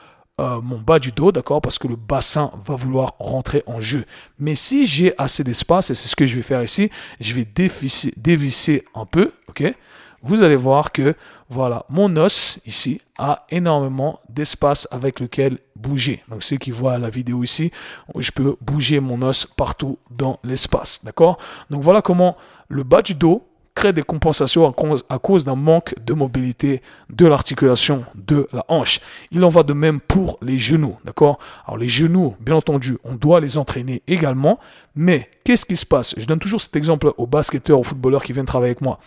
euh, 0.41 0.61
mon 0.61 0.79
bas 0.79 0.99
du 0.99 1.13
dos, 1.13 1.31
d'accord? 1.31 1.63
Parce 1.63 1.79
que 1.79 1.87
le 1.87 1.97
bassin 1.97 2.51
va 2.65 2.75
vouloir 2.75 3.15
rentrer 3.19 3.63
en 3.67 3.81
jeu. 3.81 4.05
Mais 4.39 4.57
si 4.57 4.87
j'ai 4.87 5.15
assez 5.19 5.45
d'espace, 5.45 5.91
et 5.91 5.95
c'est 5.95 6.09
ce 6.09 6.17
que 6.17 6.27
je 6.27 6.35
vais 6.37 6.43
faire 6.43 6.63
ici, 6.63 6.91
je 7.21 7.33
vais 7.35 7.45
dévisser, 7.45 8.13
dévisser 8.17 8.85
un 8.95 9.07
peu, 9.07 9.33
ok? 9.49 9.75
Vous 10.23 10.43
allez 10.43 10.57
voir 10.57 10.91
que, 10.91 11.15
voilà, 11.51 11.85
mon 11.89 12.17
os 12.17 12.59
ici 12.67 13.01
a 13.19 13.45
énormément 13.51 14.21
d'espace 14.29 14.89
avec 14.91 15.21
lequel 15.21 15.59
bouger. 15.77 16.25
Donc, 16.29 16.43
ceux 16.43 16.57
qui 16.57 16.71
voient 16.71 16.99
la 16.99 17.11
vidéo 17.11 17.45
ici, 17.45 17.71
je 18.19 18.31
peux 18.31 18.57
bouger 18.61 19.01
mon 19.01 19.23
os 19.23 19.47
partout 19.47 19.99
dans 20.11 20.41
l'espace, 20.43 21.05
d'accord? 21.05 21.39
Donc, 21.71 21.83
voilà 21.83 22.03
comment 22.03 22.37
le 22.69 22.83
bas 22.83 23.03
du 23.03 23.15
dos 23.15 23.47
crée 23.75 23.93
des 23.93 24.03
compensations 24.03 24.73
à 25.09 25.19
cause, 25.19 25.45
d'un 25.45 25.57
manque 25.57 25.95
de 26.05 26.15
mobilité 26.15 26.81
de 27.11 27.27
l'articulation 27.27 28.05
de 28.15 28.49
la 28.53 28.65
hanche. 28.69 29.01
Il 29.31 29.45
en 29.45 29.49
va 29.49 29.63
de 29.63 29.73
même 29.73 30.01
pour 30.01 30.39
les 30.43 30.59
genoux, 30.59 30.97
d'accord? 31.05 31.39
Alors 31.67 31.77
les 31.77 31.89
genoux, 31.89 32.37
bien 32.41 32.55
entendu, 32.55 32.99
on 33.05 33.15
doit 33.15 33.41
les 33.41 33.59
entraîner 33.59 34.03
également, 34.07 34.61
mais 34.95 35.29
qu'est-ce 35.43 35.67
qui 35.67 35.77
se 35.77 35.87
passe? 35.87 36.15
Je 36.17 36.27
donne 36.27 36.39
toujours 36.39 36.61
cet 36.61 36.77
exemple 36.77 37.13
aux 37.17 37.27
basketteurs, 37.27 37.81
aux 37.81 37.85
footballeurs 37.85 38.23
qui 38.23 38.33
viennent 38.33 38.47
travailler 38.47 38.71
avec 38.71 38.81
moi. 38.81 39.01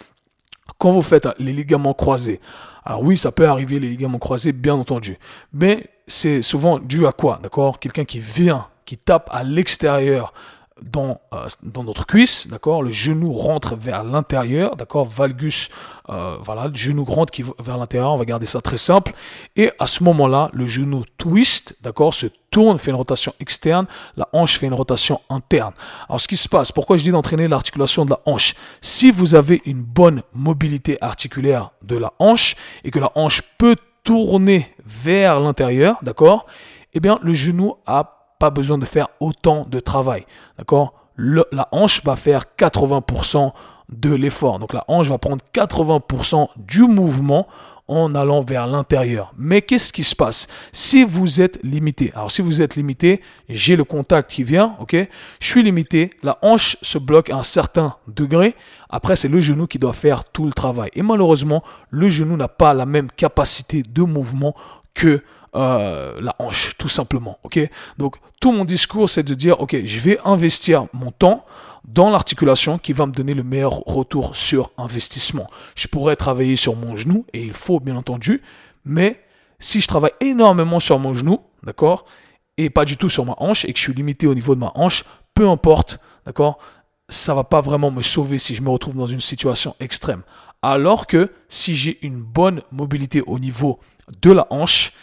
Quand 0.77 0.91
vous 0.91 1.01
faites 1.01 1.27
les 1.39 1.53
ligaments 1.53 1.93
croisés, 1.93 2.41
alors 2.83 3.01
oui, 3.01 3.17
ça 3.17 3.31
peut 3.31 3.47
arriver 3.47 3.79
les 3.79 3.89
ligaments 3.89 4.19
croisés, 4.19 4.51
bien 4.51 4.75
entendu, 4.75 5.17
mais 5.53 5.89
c'est 6.07 6.41
souvent 6.41 6.77
dû 6.77 7.07
à 7.07 7.13
quoi, 7.13 7.39
d'accord? 7.41 7.79
Quelqu'un 7.79 8.05
qui 8.05 8.19
vient, 8.19 8.67
qui 8.85 8.97
tape 8.97 9.29
à 9.31 9.43
l'extérieur 9.43 10.33
dans, 10.81 11.21
euh, 11.33 11.47
dans 11.63 11.83
notre 11.83 12.05
cuisse, 12.05 12.47
d'accord 12.47 12.83
Le 12.83 12.91
genou 12.91 13.33
rentre 13.33 13.75
vers 13.75 14.03
l'intérieur, 14.03 14.75
d'accord 14.75 15.05
Valgus, 15.05 15.69
euh, 16.09 16.37
voilà, 16.41 16.67
le 16.67 16.75
genou 16.75 17.03
rentre 17.03 17.31
qui 17.31 17.43
vers 17.59 17.77
l'intérieur, 17.77 18.13
on 18.13 18.17
va 18.17 18.25
garder 18.25 18.45
ça 18.45 18.61
très 18.61 18.77
simple. 18.77 19.13
Et 19.55 19.71
à 19.79 19.87
ce 19.87 20.03
moment-là, 20.03 20.49
le 20.53 20.65
genou 20.65 21.03
twist, 21.17 21.75
d'accord, 21.81 22.13
se 22.13 22.27
tourne, 22.51 22.77
fait 22.77 22.91
une 22.91 22.97
rotation 22.97 23.33
externe, 23.39 23.87
la 24.15 24.27
hanche 24.33 24.57
fait 24.57 24.67
une 24.67 24.73
rotation 24.73 25.21
interne. 25.29 25.73
Alors 26.07 26.21
ce 26.21 26.27
qui 26.27 26.37
se 26.37 26.49
passe, 26.49 26.71
pourquoi 26.71 26.97
je 26.97 27.03
dis 27.03 27.11
d'entraîner 27.11 27.47
l'articulation 27.47 28.05
de 28.05 28.11
la 28.11 28.19
hanche? 28.25 28.55
Si 28.81 29.11
vous 29.11 29.35
avez 29.35 29.61
une 29.65 29.81
bonne 29.81 30.23
mobilité 30.33 30.97
articulaire 31.01 31.71
de 31.81 31.97
la 31.97 32.13
hanche 32.19 32.55
et 32.83 32.91
que 32.91 32.99
la 32.99 33.11
hanche 33.15 33.41
peut 33.57 33.75
tourner 34.03 34.73
vers 34.85 35.39
l'intérieur, 35.39 35.97
d'accord 36.01 36.45
Eh 36.93 36.99
bien, 36.99 37.19
le 37.21 37.33
genou 37.33 37.75
a 37.85 38.16
pas 38.39 38.49
besoin 38.49 38.77
de 38.77 38.85
faire 38.85 39.07
autant 39.19 39.65
de 39.69 39.79
travail. 39.79 40.25
D'accord? 40.57 40.93
La 41.17 41.67
hanche 41.71 42.03
va 42.03 42.15
faire 42.15 42.45
80% 42.57 43.51
de 43.89 44.13
l'effort. 44.13 44.59
Donc 44.59 44.73
la 44.73 44.83
hanche 44.87 45.07
va 45.07 45.17
prendre 45.17 45.43
80% 45.53 46.49
du 46.57 46.83
mouvement 46.83 47.47
en 47.87 48.15
allant 48.15 48.41
vers 48.41 48.67
l'intérieur. 48.67 49.33
Mais 49.37 49.61
qu'est-ce 49.61 49.93
qui 49.93 50.03
se 50.03 50.15
passe? 50.15 50.47
Si 50.71 51.03
vous 51.03 51.41
êtes 51.41 51.59
limité 51.63 52.11
Alors 52.15 52.31
si 52.31 52.41
vous 52.41 52.61
êtes 52.61 52.75
limité, 52.75 53.21
j'ai 53.47 53.75
le 53.75 53.85
contact 53.85 54.29
qui 54.29 54.43
vient, 54.43 54.75
ok? 54.79 54.95
Je 55.39 55.47
suis 55.47 55.63
limité, 55.63 56.11
la 56.21 56.37
hanche 56.41 56.77
se 56.81 56.97
bloque 56.97 57.29
à 57.29 57.37
un 57.37 57.43
certain 57.43 57.95
degré. 58.07 58.55
Après, 58.89 59.15
c'est 59.15 59.29
le 59.29 59.39
genou 59.39 59.67
qui 59.67 59.79
doit 59.79 59.93
faire 59.93 60.25
tout 60.25 60.45
le 60.45 60.51
travail. 60.51 60.89
Et 60.93 61.01
malheureusement, 61.01 61.63
le 61.89 62.09
genou 62.09 62.35
n'a 62.35 62.47
pas 62.47 62.73
la 62.73 62.85
même 62.85 63.09
capacité 63.09 63.83
de 63.83 64.01
mouvement 64.03 64.53
que 64.93 65.23
euh, 65.55 66.19
la 66.21 66.35
hanche, 66.39 66.75
tout 66.77 66.89
simplement. 66.89 67.39
Ok? 67.43 67.59
Donc, 67.97 68.17
tout 68.39 68.51
mon 68.51 68.65
discours, 68.65 69.09
c'est 69.09 69.23
de 69.23 69.33
dire, 69.33 69.59
ok, 69.59 69.77
je 69.83 69.99
vais 69.99 70.19
investir 70.25 70.87
mon 70.93 71.11
temps 71.11 71.45
dans 71.85 72.09
l'articulation 72.09 72.77
qui 72.77 72.93
va 72.93 73.05
me 73.05 73.11
donner 73.11 73.33
le 73.33 73.43
meilleur 73.43 73.79
retour 73.85 74.35
sur 74.35 74.71
investissement. 74.77 75.47
Je 75.75 75.87
pourrais 75.87 76.15
travailler 76.15 76.55
sur 76.55 76.75
mon 76.75 76.95
genou, 76.95 77.25
et 77.33 77.43
il 77.43 77.53
faut 77.53 77.79
bien 77.79 77.95
entendu, 77.95 78.41
mais 78.85 79.21
si 79.59 79.81
je 79.81 79.87
travaille 79.87 80.11
énormément 80.19 80.79
sur 80.79 80.99
mon 80.99 81.13
genou, 81.13 81.39
d'accord, 81.63 82.05
et 82.57 82.69
pas 82.69 82.85
du 82.85 82.97
tout 82.97 83.09
sur 83.09 83.25
ma 83.25 83.35
hanche, 83.37 83.65
et 83.65 83.73
que 83.73 83.79
je 83.79 83.83
suis 83.83 83.93
limité 83.93 84.27
au 84.27 84.35
niveau 84.35 84.53
de 84.53 84.59
ma 84.59 84.71
hanche, 84.75 85.05
peu 85.33 85.47
importe, 85.47 85.99
d'accord, 86.25 86.59
ça 87.09 87.33
va 87.33 87.43
pas 87.43 87.61
vraiment 87.61 87.89
me 87.89 88.01
sauver 88.01 88.37
si 88.37 88.53
je 88.55 88.61
me 88.61 88.69
retrouve 88.69 88.95
dans 88.95 89.07
une 89.07 89.21
situation 89.21 89.75
extrême. 89.79 90.23
Alors 90.61 91.07
que 91.07 91.31
si 91.47 91.75
j'ai 91.75 91.99
une 92.05 92.21
bonne 92.21 92.61
mobilité 92.71 93.21
au 93.21 93.39
niveau 93.39 93.79
de 94.21 94.31
la 94.31 94.47
hanche, 94.49 94.93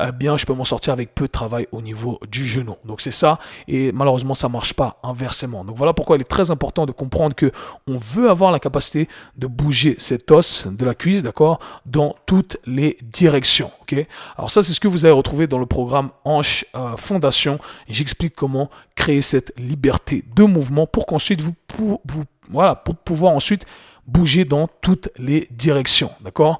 eh 0.00 0.12
bien, 0.12 0.36
je 0.36 0.46
peux 0.46 0.54
m'en 0.54 0.64
sortir 0.64 0.92
avec 0.92 1.14
peu 1.14 1.26
de 1.26 1.30
travail 1.30 1.68
au 1.70 1.82
niveau 1.82 2.18
du 2.28 2.46
genou. 2.46 2.76
Donc 2.84 3.00
c'est 3.00 3.10
ça, 3.10 3.38
et 3.68 3.92
malheureusement, 3.92 4.34
ça 4.34 4.48
marche 4.48 4.72
pas 4.74 4.98
inversement. 5.02 5.64
Donc 5.64 5.76
voilà 5.76 5.92
pourquoi 5.92 6.16
il 6.16 6.22
est 6.22 6.24
très 6.24 6.50
important 6.50 6.86
de 6.86 6.92
comprendre 6.92 7.34
que 7.34 7.52
on 7.86 7.98
veut 7.98 8.30
avoir 8.30 8.52
la 8.52 8.58
capacité 8.58 9.08
de 9.36 9.46
bouger 9.46 9.96
cet 9.98 10.30
os 10.30 10.66
de 10.66 10.84
la 10.84 10.94
cuisse, 10.94 11.22
d'accord, 11.22 11.58
dans 11.84 12.16
toutes 12.26 12.56
les 12.66 12.96
directions. 13.02 13.70
Ok. 13.82 14.06
Alors 14.38 14.50
ça, 14.50 14.62
c'est 14.62 14.72
ce 14.72 14.80
que 14.80 14.88
vous 14.88 15.04
allez 15.04 15.14
retrouver 15.14 15.46
dans 15.46 15.58
le 15.58 15.66
programme 15.66 16.10
Hanche 16.24 16.64
euh, 16.74 16.96
Fondation. 16.96 17.58
J'explique 17.88 18.34
comment 18.34 18.70
créer 18.94 19.20
cette 19.20 19.52
liberté 19.58 20.24
de 20.34 20.44
mouvement 20.44 20.86
pour 20.86 21.06
qu'ensuite 21.06 21.40
vous, 21.40 21.54
vous, 21.76 22.24
voilà, 22.50 22.74
pour 22.74 22.96
pouvoir 22.96 23.32
ensuite 23.32 23.66
bouger 24.06 24.44
dans 24.44 24.68
toutes 24.80 25.08
les 25.16 25.48
directions. 25.50 26.10
D'accord? 26.22 26.58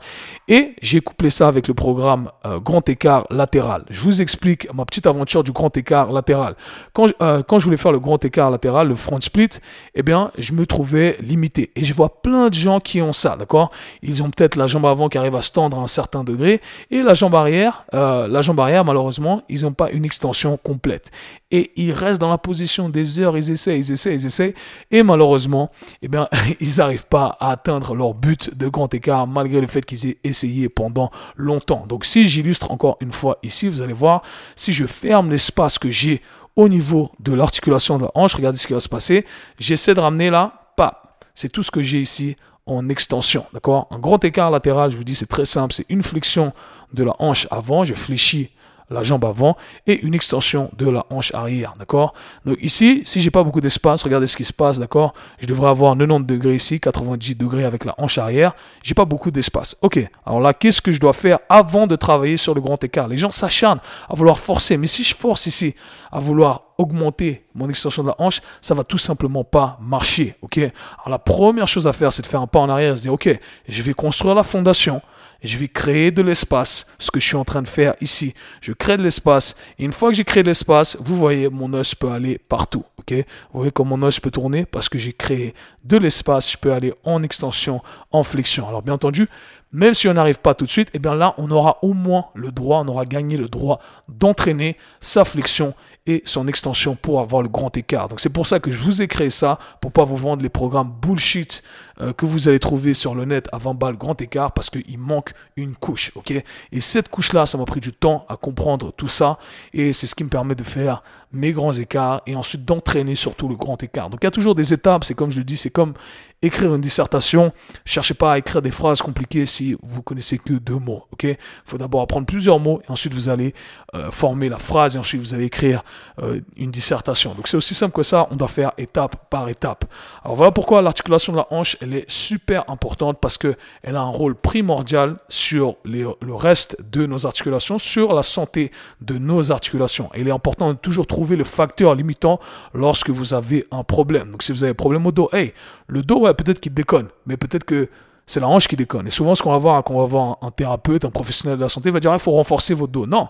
Et 0.49 0.75
j'ai 0.80 1.00
couplé 1.00 1.30
ça 1.30 1.49
avec 1.49 1.68
le 1.68 1.75
programme 1.75 2.30
euh, 2.46 2.61
Grand 2.61 2.88
Écart 2.88 3.26
Latéral. 3.30 3.84
Je 3.90 4.00
vous 4.00 4.22
explique 4.22 4.72
ma 4.72 4.84
petite 4.84 5.06
aventure 5.06 5.42
du 5.44 5.52
Grand 5.52 5.76
Écart 5.76 6.12
Latéral. 6.12 6.54
Quand, 6.92 7.08
euh, 7.20 7.42
quand 7.42 7.58
je 7.58 7.64
voulais 7.64 7.76
faire 7.76 7.92
le 7.92 8.00
Grand 8.00 8.25
Écart 8.25 8.50
Latéral, 8.50 8.88
le 8.88 8.94
front 8.94 9.20
split, 9.20 9.49
eh 9.94 10.02
bien, 10.02 10.30
je 10.38 10.52
me 10.52 10.66
trouvais 10.66 11.16
limité. 11.20 11.72
Et 11.75 11.84
je 11.84 11.94
vois 11.94 12.22
plein 12.22 12.49
de 12.49 12.54
gens 12.54 12.80
qui 12.80 13.02
ont 13.02 13.12
ça. 13.12 13.37
D'accord? 13.37 13.70
Ils 14.02 14.22
ont 14.22 14.30
peut-être 14.30 14.56
la 14.56 14.66
jambe 14.66 14.87
avant 14.87 15.08
qui 15.08 15.18
arrive 15.18 15.37
à 15.37 15.42
se 15.42 15.52
tendre 15.52 15.78
à 15.78 15.82
un 15.82 15.87
certain 15.88 16.25
degré. 16.25 16.61
Et 16.90 17.02
la 17.02 17.14
jambe 17.14 17.34
arrière, 17.34 17.84
euh, 17.94 18.28
la 18.28 18.40
jambe 18.40 18.61
arrière, 18.61 18.84
malheureusement, 18.84 19.42
ils 19.49 19.62
n'ont 19.62 19.72
pas 19.72 19.90
une 19.90 20.04
extension 20.04 20.56
complète. 20.56 21.11
Et 21.52 21.71
ils 21.76 21.92
restent 21.92 22.21
dans 22.21 22.30
la 22.30 22.38
position 22.38 22.88
des 22.88 23.18
heures, 23.18 23.37
ils 23.37 23.50
essaient, 23.50 23.78
ils 23.78 23.92
essaient, 23.92 24.14
ils 24.14 24.26
essaient. 24.26 24.54
Et 24.90 25.02
malheureusement, 25.02 25.71
eh 26.00 26.09
bien, 26.09 26.28
ils 26.61 26.78
n'arrivent 26.78 27.06
pas 27.06 27.37
à 27.38 27.50
atteindre 27.50 27.94
leur 27.94 28.14
but 28.14 28.56
de 28.56 28.68
grand 28.68 28.92
écart 28.94 29.26
malgré 29.26 29.61
le 29.61 29.66
fait 29.66 29.85
qu'ils 29.85 30.09
aient 30.09 30.18
essayé 30.25 30.71
pendant 30.71 31.11
longtemps. 31.37 31.85
Donc 31.87 32.06
si 32.06 32.25
j'illustre 32.25 32.71
encore 32.71 32.97
une 33.00 33.12
fois 33.12 33.38
ici, 33.42 33.68
vous 33.68 33.82
allez 33.82 33.92
voir, 33.92 34.23
si 34.56 34.73
je 34.73 34.87
ferme 34.87 35.30
l'espace 35.30 35.78
que 35.78 35.90
j'ai 35.90 36.23
au 36.56 36.68
niveau 36.68 37.11
de 37.21 37.35
l'articulation 37.35 37.99
de 37.99 38.04
la 38.04 38.11
hanche, 38.14 38.35
regardez 38.35 38.59
ce 38.59 38.66
qui 38.66 38.73
va 38.73 38.80
se 38.80 38.88
passer. 38.88 39.26
J'essaie 39.59 39.94
de 39.94 40.00
ramener 40.00 40.30
là, 40.30 40.73
pas. 40.76 41.18
C'est 41.35 41.50
tout 41.50 41.62
ce 41.62 41.71
que 41.71 41.82
j'ai 41.82 42.00
ici 42.00 42.37
en 42.66 42.88
extension, 42.88 43.44
d'accord? 43.52 43.88
Un 43.90 43.99
grand 43.99 44.25
écart 44.25 44.50
latéral, 44.50 44.90
je 44.90 44.97
vous 44.97 45.04
dis, 45.04 45.14
c'est 45.14 45.26
très 45.26 45.44
simple, 45.44 45.75
c'est 45.75 45.87
une 45.88 46.02
flexion 46.02 46.52
de 46.92 47.04
la 47.04 47.14
hanche 47.18 47.47
avant, 47.50 47.85
je 47.85 47.94
fléchis 47.94 48.50
la 48.92 49.02
jambe 49.02 49.25
avant 49.25 49.56
et 49.87 50.00
une 50.00 50.14
extension 50.14 50.70
de 50.76 50.88
la 50.88 51.06
hanche 51.11 51.34
arrière, 51.34 51.75
d'accord? 51.78 52.14
Donc 52.44 52.58
ici, 52.61 53.02
si 53.04 53.20
j'ai 53.20 53.30
pas 53.30 53.42
beaucoup 53.42 53.61
d'espace, 53.61 54.02
regardez 54.02 54.26
ce 54.26 54.37
qui 54.37 54.44
se 54.44 54.52
passe, 54.52 54.78
d'accord? 54.78 55.14
Je 55.38 55.46
devrais 55.46 55.68
avoir 55.68 55.96
90 55.96 56.26
degrés 56.26 56.54
ici, 56.54 56.80
90 56.80 57.34
degrés 57.37 57.64
avec 57.64 57.84
la 57.84 57.94
hanche 57.99 58.18
arrière. 58.18 58.54
J'ai 58.82 58.94
pas 58.94 59.04
beaucoup 59.04 59.30
d'espace. 59.30 59.76
Ok. 59.82 59.99
Alors 60.26 60.40
là, 60.40 60.54
qu'est-ce 60.54 60.82
que 60.82 60.92
je 60.92 61.00
dois 61.00 61.12
faire 61.12 61.38
avant 61.49 61.87
de 61.87 61.96
travailler 61.96 62.37
sur 62.37 62.54
le 62.54 62.61
grand 62.61 62.82
écart? 62.82 63.08
Les 63.08 63.16
gens 63.16 63.30
s'acharnent 63.30 63.80
à 64.08 64.14
vouloir 64.14 64.38
forcer, 64.38 64.76
mais 64.76 64.87
si 64.87 65.02
je 65.02 65.14
force 65.14 65.46
ici 65.46 65.75
à 66.11 66.18
vouloir 66.18 66.62
augmenter 66.78 67.46
mon 67.54 67.68
extension 67.68 68.02
de 68.02 68.08
la 68.08 68.16
hanche, 68.18 68.40
ça 68.61 68.75
va 68.75 68.84
tout 68.84 68.99
simplement 68.99 69.44
pas 69.44 69.78
marcher, 69.80 70.37
ok? 70.42 70.58
Alors 70.58 71.08
la 71.08 71.18
première 71.18 71.68
chose 71.68 71.87
à 71.87 71.92
faire, 71.92 72.12
c'est 72.12 72.22
de 72.22 72.26
faire 72.26 72.40
un 72.40 72.46
pas 72.46 72.58
en 72.58 72.68
arrière 72.68 72.92
et 72.92 72.96
se 72.96 73.02
dire, 73.02 73.12
ok, 73.12 73.38
je 73.68 73.82
vais 73.82 73.94
construire 73.94 74.34
la 74.34 74.42
fondation 74.42 75.00
je 75.42 75.58
vais 75.58 75.68
créer 75.68 76.11
de 76.11 76.22
l'espace, 76.22 76.87
ce 76.99 77.11
que 77.11 77.20
je 77.20 77.26
suis 77.26 77.37
en 77.37 77.44
train 77.44 77.62
de 77.62 77.68
faire 77.68 77.94
ici. 78.00 78.34
Je 78.61 78.72
crée 78.72 78.96
de 78.96 79.02
l'espace. 79.02 79.56
Et 79.78 79.84
une 79.84 79.92
fois 79.92 80.11
que 80.11 80.16
j'ai 80.16 80.25
créé 80.25 80.42
de 80.42 80.49
l'espace, 80.49 80.96
vous 81.00 81.16
voyez, 81.16 81.49
mon 81.49 81.72
os 81.75 81.94
peut 81.94 82.11
aller 82.11 82.38
partout. 82.38 82.84
vous 83.11 83.25
voyez 83.52 83.72
comme 83.72 83.88
mon 83.88 84.02
os 84.02 84.20
peut 84.20 84.30
tourner? 84.30 84.64
Parce 84.64 84.88
que 84.88 84.99
j'ai 84.99 85.12
créé 85.12 85.54
de 85.84 85.96
l'espace. 85.96 86.52
Je 86.52 86.58
peux 86.58 86.72
aller 86.72 86.94
en 87.04 87.22
extension, 87.22 87.82
en 88.11 88.22
flexion. 88.22 88.68
Alors 88.68 88.82
bien 88.82 88.94
entendu, 88.94 89.28
même 89.72 89.94
si 89.94 90.06
on 90.06 90.14
n'arrive 90.14 90.38
pas 90.38 90.54
tout 90.54 90.66
de 90.66 90.70
suite, 90.70 90.90
eh 90.92 90.99
bien 90.99 91.14
là, 91.14 91.34
on 91.38 91.50
aura 91.50 91.78
au 91.82 91.94
moins 91.94 92.26
le 92.34 92.52
droit, 92.52 92.82
on 92.84 92.88
aura 92.88 93.06
gagné 93.06 93.37
le 93.37 93.49
droit 93.49 93.80
d'entraîner 94.08 94.76
sa 95.00 95.25
flexion 95.25 95.75
et 96.06 96.23
son 96.25 96.49
extension 96.49 96.97
pour 96.97 97.21
avoir 97.21 97.42
le 97.42 97.49
grand 97.49 97.76
écart. 97.76 98.09
Donc 98.09 98.21
c'est 98.21 98.32
pour 98.32 98.47
ça 98.47 98.59
que 98.59 98.71
je 98.71 98.78
vous 98.78 99.02
ai 99.02 99.09
créé 99.09 99.30
ça, 99.30 99.59
pour 99.80 99.92
pas 99.92 100.04
vous 100.04 100.16
vendre 100.16 100.42
les 100.42 100.49
programmes 100.49 100.92
bullshit 101.00 101.62
euh, 102.00 102.12
que 102.12 102.26
vous 102.26 102.49
allez 102.49 102.59
trouver 102.59 102.94
sur 102.94 103.14
le 103.14 103.25
net 103.25 103.49
avant 103.52 103.75
bas 103.75 103.90
le 103.90 103.97
grand 103.97 104.21
écart, 104.21 104.52
parce 104.52 104.71
qu'il 104.71 104.99
manque 104.99 105.32
une 105.56 105.76
couche, 105.76 106.12
ok? 106.16 106.32
Et 106.73 106.80
cette 106.80 107.09
couche-là, 107.09 107.47
ça 107.47 107.59
m'a 107.59 107.66
pris 107.66 107.80
du 107.80 107.92
temps 107.92 108.25
à 108.28 108.37
comprendre 108.37 108.92
tout 108.97 109.09
ça, 109.09 109.38
et 109.73 109.92
c'est 109.92 110.06
ce 110.06 110.14
qui 110.14 110.25
me 110.25 110.28
permet 110.28 110.54
de 110.54 110.64
faire 110.64 111.02
mes 111.32 111.52
grands 111.52 111.73
écarts 111.73 112.23
et 112.26 112.37
ensuite 112.37 112.64
d'entraîner 112.64 113.14
surtout 113.14 113.49
le 113.49 113.56
grand 113.56 113.82
écart. 113.82 114.11
Donc 114.11 114.21
il 114.23 114.26
y 114.26 114.28
a 114.28 114.32
toujours 114.32 114.54
des 114.54 114.73
étapes, 114.73 115.04
c'est 115.04 115.14
comme 115.14 115.30
je 115.30 115.38
le 115.38 115.44
dis, 115.44 115.56
c'est 115.56 115.71
comme 115.71 115.94
écrire 116.42 116.75
une 116.75 116.80
dissertation. 116.80 117.52
Cherchez 117.85 118.14
pas 118.14 118.32
à 118.32 118.38
écrire 118.38 118.61
des 118.61 118.71
phrases 118.71 119.00
compliquées 119.00 119.47
si 119.47 119.76
vous 119.82 120.02
connaissez 120.02 120.38
que 120.38 120.54
deux 120.54 120.78
mots. 120.78 121.04
Ok? 121.12 121.25
Il 121.25 121.38
faut 121.64 121.78
d'abord 121.78 122.02
apprendre 122.02 122.26
plusieurs 122.26 122.59
mots 122.59 122.82
et 122.87 122.90
ensuite 122.90 123.14
vous 123.14 123.28
allez 123.28 123.54
euh, 123.94 124.11
former 124.11 124.49
la 124.49 124.59
phrase 124.59 124.97
et 124.97 124.99
ensuite 124.99 125.21
vous 125.21 125.35
allez 125.35 125.44
écrire 125.44 125.85
euh, 126.22 126.40
une 126.56 126.70
dissertation. 126.70 127.34
Donc 127.34 127.49
c'est 127.49 127.56
aussi 127.56 127.75
simple 127.75 127.94
que 127.94 128.02
ça. 128.02 128.28
On 128.30 128.37
doit 128.37 128.49
faire 128.49 128.72
étape 128.78 129.16
par 129.30 129.49
étape. 129.49 129.84
Alors 130.25 130.37
voilà 130.37 130.52
pourquoi 130.52 130.82
l'articulation 130.82 131.32
de 131.32 131.38
la 131.38 131.46
hanche 131.50 131.76
elle 131.80 131.94
est 131.94 132.11
super 132.11 132.68
importante 132.70 133.18
parce 133.20 133.38
que 133.38 133.56
elle 133.82 133.96
a 133.96 134.00
un 134.00 134.11
rôle 134.11 134.34
primordial 134.34 135.16
sur 135.28 135.76
le 135.84 136.34
reste 136.34 136.76
de 136.90 137.06
nos 137.06 137.26
articulations, 137.26 137.78
sur 137.78 138.12
la 138.12 138.22
santé 138.22 138.70
de 139.00 139.18
nos 139.18 139.52
articulations. 139.52 140.11
Il 140.16 140.28
est 140.28 140.32
important 140.32 140.72
de 140.72 140.78
toujours 140.78 141.06
trouver 141.06 141.37
le 141.37 141.44
facteur 141.44 141.94
limitant 141.94 142.40
lorsque 142.75 143.11
vous 143.11 143.34
avez 143.34 143.66
un 143.70 143.84
problème. 143.84 144.32
Donc 144.32 144.42
si 144.42 144.52
vous 144.52 144.64
avez 144.64 144.72
un 144.72 144.75
problème 144.75 145.06
au 145.06 145.12
dos, 145.12 145.28
hey, 145.32 145.52
le 145.87 146.02
dos, 146.02 146.20
ouais, 146.20 146.34
peut-être 146.34 146.61
qu'il 146.61 146.75
déconne, 146.75 147.08
mais 147.26 147.37
peut-être 147.37 147.64
que 147.64 147.88
c'est 148.26 148.40
la 148.40 148.49
hanche 148.49 148.68
qui 148.68 148.76
déconne. 148.76 149.06
Et 149.06 149.11
souvent, 149.11 149.34
ce 149.34 149.42
qu'on 149.42 149.50
va 149.50 149.58
voir 149.58 149.82
quand 149.84 149.94
on 149.94 150.00
va 150.00 150.06
voir 150.06 150.38
un, 150.42 150.50
thérapeute, 150.50 151.04
un 151.04 151.11
professionnel 151.11 151.58
de 151.58 151.62
la 151.62 151.68
santé, 151.68 151.90
va 151.90 152.00
dire 152.00 152.12
il 152.12 152.18
faut 152.18 152.32
renforcer 152.32 152.75
votre 152.75 152.92
dos. 152.92 153.06
Non, 153.06 153.28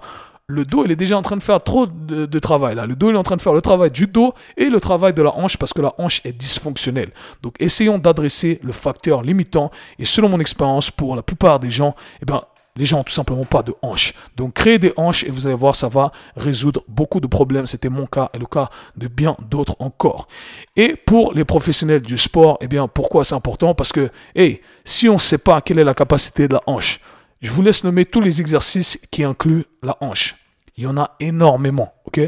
le 0.48 0.64
dos, 0.64 0.84
il 0.84 0.90
est 0.90 0.96
déjà 0.96 1.16
en 1.16 1.22
train 1.22 1.36
de 1.36 1.42
faire 1.42 1.62
trop 1.62 1.86
de, 1.86 2.38
travail. 2.38 2.74
Là. 2.74 2.84
Le 2.84 2.94
dos, 2.94 3.10
il 3.10 3.14
est 3.14 3.18
en 3.18 3.22
train 3.22 3.36
de 3.36 3.42
faire 3.42 3.54
le 3.54 3.62
travail 3.62 3.90
du 3.90 4.06
dos 4.06 4.34
et 4.56 4.66
le 4.66 4.80
travail 4.80 5.14
de 5.14 5.22
la 5.22 5.34
hanche 5.36 5.56
parce 5.56 5.72
que 5.72 5.80
la 5.80 5.94
hanche 5.98 6.20
est 6.24 6.32
dysfonctionnelle. 6.32 7.10
Donc, 7.42 7.54
essayons 7.60 7.98
d'adresser 7.98 8.60
le 8.62 8.72
facteur 8.72 9.22
limitant. 9.22 9.70
Et 9.98 10.04
selon 10.04 10.28
mon 10.28 10.40
expérience, 10.40 10.90
pour 10.90 11.16
la 11.16 11.22
plupart 11.22 11.60
des 11.60 11.70
gens, 11.70 11.94
eh 12.20 12.26
ben, 12.26 12.42
les 12.76 12.84
gens 12.84 12.98
n'ont 12.98 13.04
tout 13.04 13.12
simplement 13.12 13.44
pas 13.44 13.62
de 13.62 13.74
hanches. 13.82 14.14
Donc 14.36 14.54
créez 14.54 14.78
des 14.78 14.92
hanches 14.96 15.24
et 15.24 15.30
vous 15.30 15.46
allez 15.46 15.56
voir, 15.56 15.76
ça 15.76 15.88
va 15.88 16.10
résoudre 16.36 16.82
beaucoup 16.88 17.20
de 17.20 17.26
problèmes. 17.26 17.66
C'était 17.66 17.90
mon 17.90 18.06
cas 18.06 18.30
et 18.32 18.38
le 18.38 18.46
cas 18.46 18.70
de 18.96 19.08
bien 19.08 19.36
d'autres 19.50 19.76
encore. 19.78 20.26
Et 20.76 20.96
pour 20.96 21.34
les 21.34 21.44
professionnels 21.44 22.02
du 22.02 22.16
sport, 22.16 22.58
eh 22.60 22.68
bien, 22.68 22.88
pourquoi 22.88 23.24
c'est 23.24 23.34
important? 23.34 23.74
Parce 23.74 23.92
que, 23.92 24.10
hey, 24.34 24.62
si 24.84 25.08
on 25.08 25.14
ne 25.14 25.18
sait 25.18 25.38
pas 25.38 25.60
quelle 25.60 25.78
est 25.78 25.84
la 25.84 25.94
capacité 25.94 26.48
de 26.48 26.54
la 26.54 26.62
hanche, 26.66 27.00
je 27.42 27.50
vous 27.50 27.62
laisse 27.62 27.84
nommer 27.84 28.06
tous 28.06 28.20
les 28.20 28.40
exercices 28.40 28.98
qui 29.10 29.24
incluent 29.24 29.64
la 29.82 29.96
hanche. 30.00 30.36
Il 30.78 30.84
y 30.84 30.86
en 30.86 30.96
a 30.96 31.16
énormément, 31.20 31.92
ok? 32.06 32.20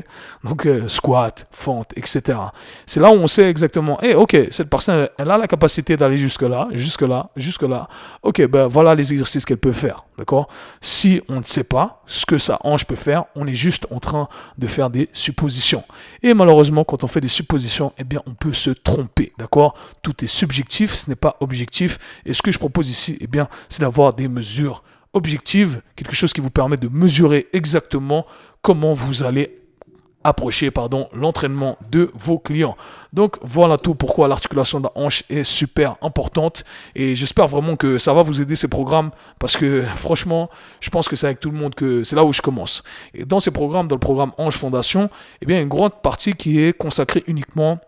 Donc 0.42 0.66
euh, 0.66 0.86
squat, 0.86 1.48
fente, 1.50 1.96
etc. 1.96 2.38
C'est 2.84 3.00
là 3.00 3.08
où 3.10 3.14
on 3.14 3.26
sait 3.26 3.48
exactement, 3.48 3.98
eh, 4.02 4.14
ok, 4.14 4.36
cette 4.50 4.68
personne, 4.68 5.08
elle, 5.16 5.30
a 5.30 5.38
la 5.38 5.46
capacité 5.46 5.96
d'aller 5.96 6.18
jusque 6.18 6.42
là, 6.42 6.68
jusque 6.72 7.00
là, 7.00 7.30
jusque 7.36 7.62
là. 7.62 7.88
Ok, 8.22 8.46
ben 8.46 8.66
voilà 8.66 8.94
les 8.94 9.12
exercices 9.14 9.46
qu'elle 9.46 9.56
peut 9.56 9.72
faire, 9.72 10.04
d'accord? 10.18 10.48
Si 10.82 11.22
on 11.30 11.38
ne 11.38 11.42
sait 11.42 11.64
pas 11.64 12.02
ce 12.04 12.26
que 12.26 12.36
sa 12.36 12.58
hanche 12.64 12.84
peut 12.84 12.96
faire, 12.96 13.24
on 13.34 13.46
est 13.46 13.54
juste 13.54 13.86
en 13.90 13.98
train 13.98 14.28
de 14.58 14.66
faire 14.66 14.90
des 14.90 15.08
suppositions. 15.14 15.84
Et 16.22 16.34
malheureusement, 16.34 16.84
quand 16.84 17.02
on 17.02 17.06
fait 17.06 17.22
des 17.22 17.28
suppositions, 17.28 17.94
eh 17.96 18.04
bien, 18.04 18.20
on 18.26 18.34
peut 18.34 18.52
se 18.52 18.70
tromper, 18.70 19.32
d'accord? 19.38 19.74
Tout 20.02 20.22
est 20.22 20.28
subjectif, 20.28 20.92
ce 20.92 21.08
n'est 21.08 21.16
pas 21.16 21.36
objectif. 21.40 21.98
Et 22.26 22.34
ce 22.34 22.42
que 22.42 22.52
je 22.52 22.58
propose 22.58 22.90
ici, 22.90 23.16
eh 23.22 23.26
bien, 23.26 23.48
c'est 23.70 23.80
d'avoir 23.80 24.12
des 24.12 24.28
mesures 24.28 24.82
objective, 25.14 25.80
quelque 25.96 26.14
chose 26.14 26.32
qui 26.32 26.40
vous 26.40 26.50
permet 26.50 26.76
de 26.76 26.88
mesurer 26.88 27.48
exactement 27.52 28.26
comment 28.62 28.92
vous 28.92 29.22
allez 29.22 29.64
approcher 30.24 30.70
pardon 30.70 31.08
l'entraînement 31.14 31.76
de 31.90 32.10
vos 32.14 32.38
clients. 32.38 32.76
Donc 33.12 33.36
voilà 33.42 33.76
tout 33.76 33.94
pourquoi 33.94 34.26
l'articulation 34.26 34.80
de 34.80 34.84
la 34.84 34.92
hanche 34.94 35.22
est 35.28 35.44
super 35.44 35.96
importante 36.00 36.64
et 36.96 37.14
j'espère 37.14 37.46
vraiment 37.46 37.76
que 37.76 37.98
ça 37.98 38.14
va 38.14 38.22
vous 38.22 38.40
aider 38.40 38.56
ces 38.56 38.68
programmes 38.68 39.10
parce 39.38 39.56
que 39.56 39.82
franchement, 39.94 40.50
je 40.80 40.90
pense 40.90 41.08
que 41.08 41.14
c'est 41.14 41.26
avec 41.26 41.40
tout 41.40 41.50
le 41.50 41.58
monde 41.58 41.74
que 41.74 42.02
c'est 42.02 42.16
là 42.16 42.24
où 42.24 42.32
je 42.32 42.42
commence. 42.42 42.82
Et 43.12 43.24
dans 43.24 43.38
ces 43.38 43.50
programmes 43.50 43.86
dans 43.86 43.96
le 43.96 44.00
programme 44.00 44.32
Hanche 44.38 44.56
Fondation, 44.56 45.10
eh 45.42 45.46
bien 45.46 45.60
une 45.60 45.68
grande 45.68 46.00
partie 46.02 46.32
qui 46.32 46.60
est 46.60 46.76
consacrée 46.76 47.22
uniquement 47.26 47.78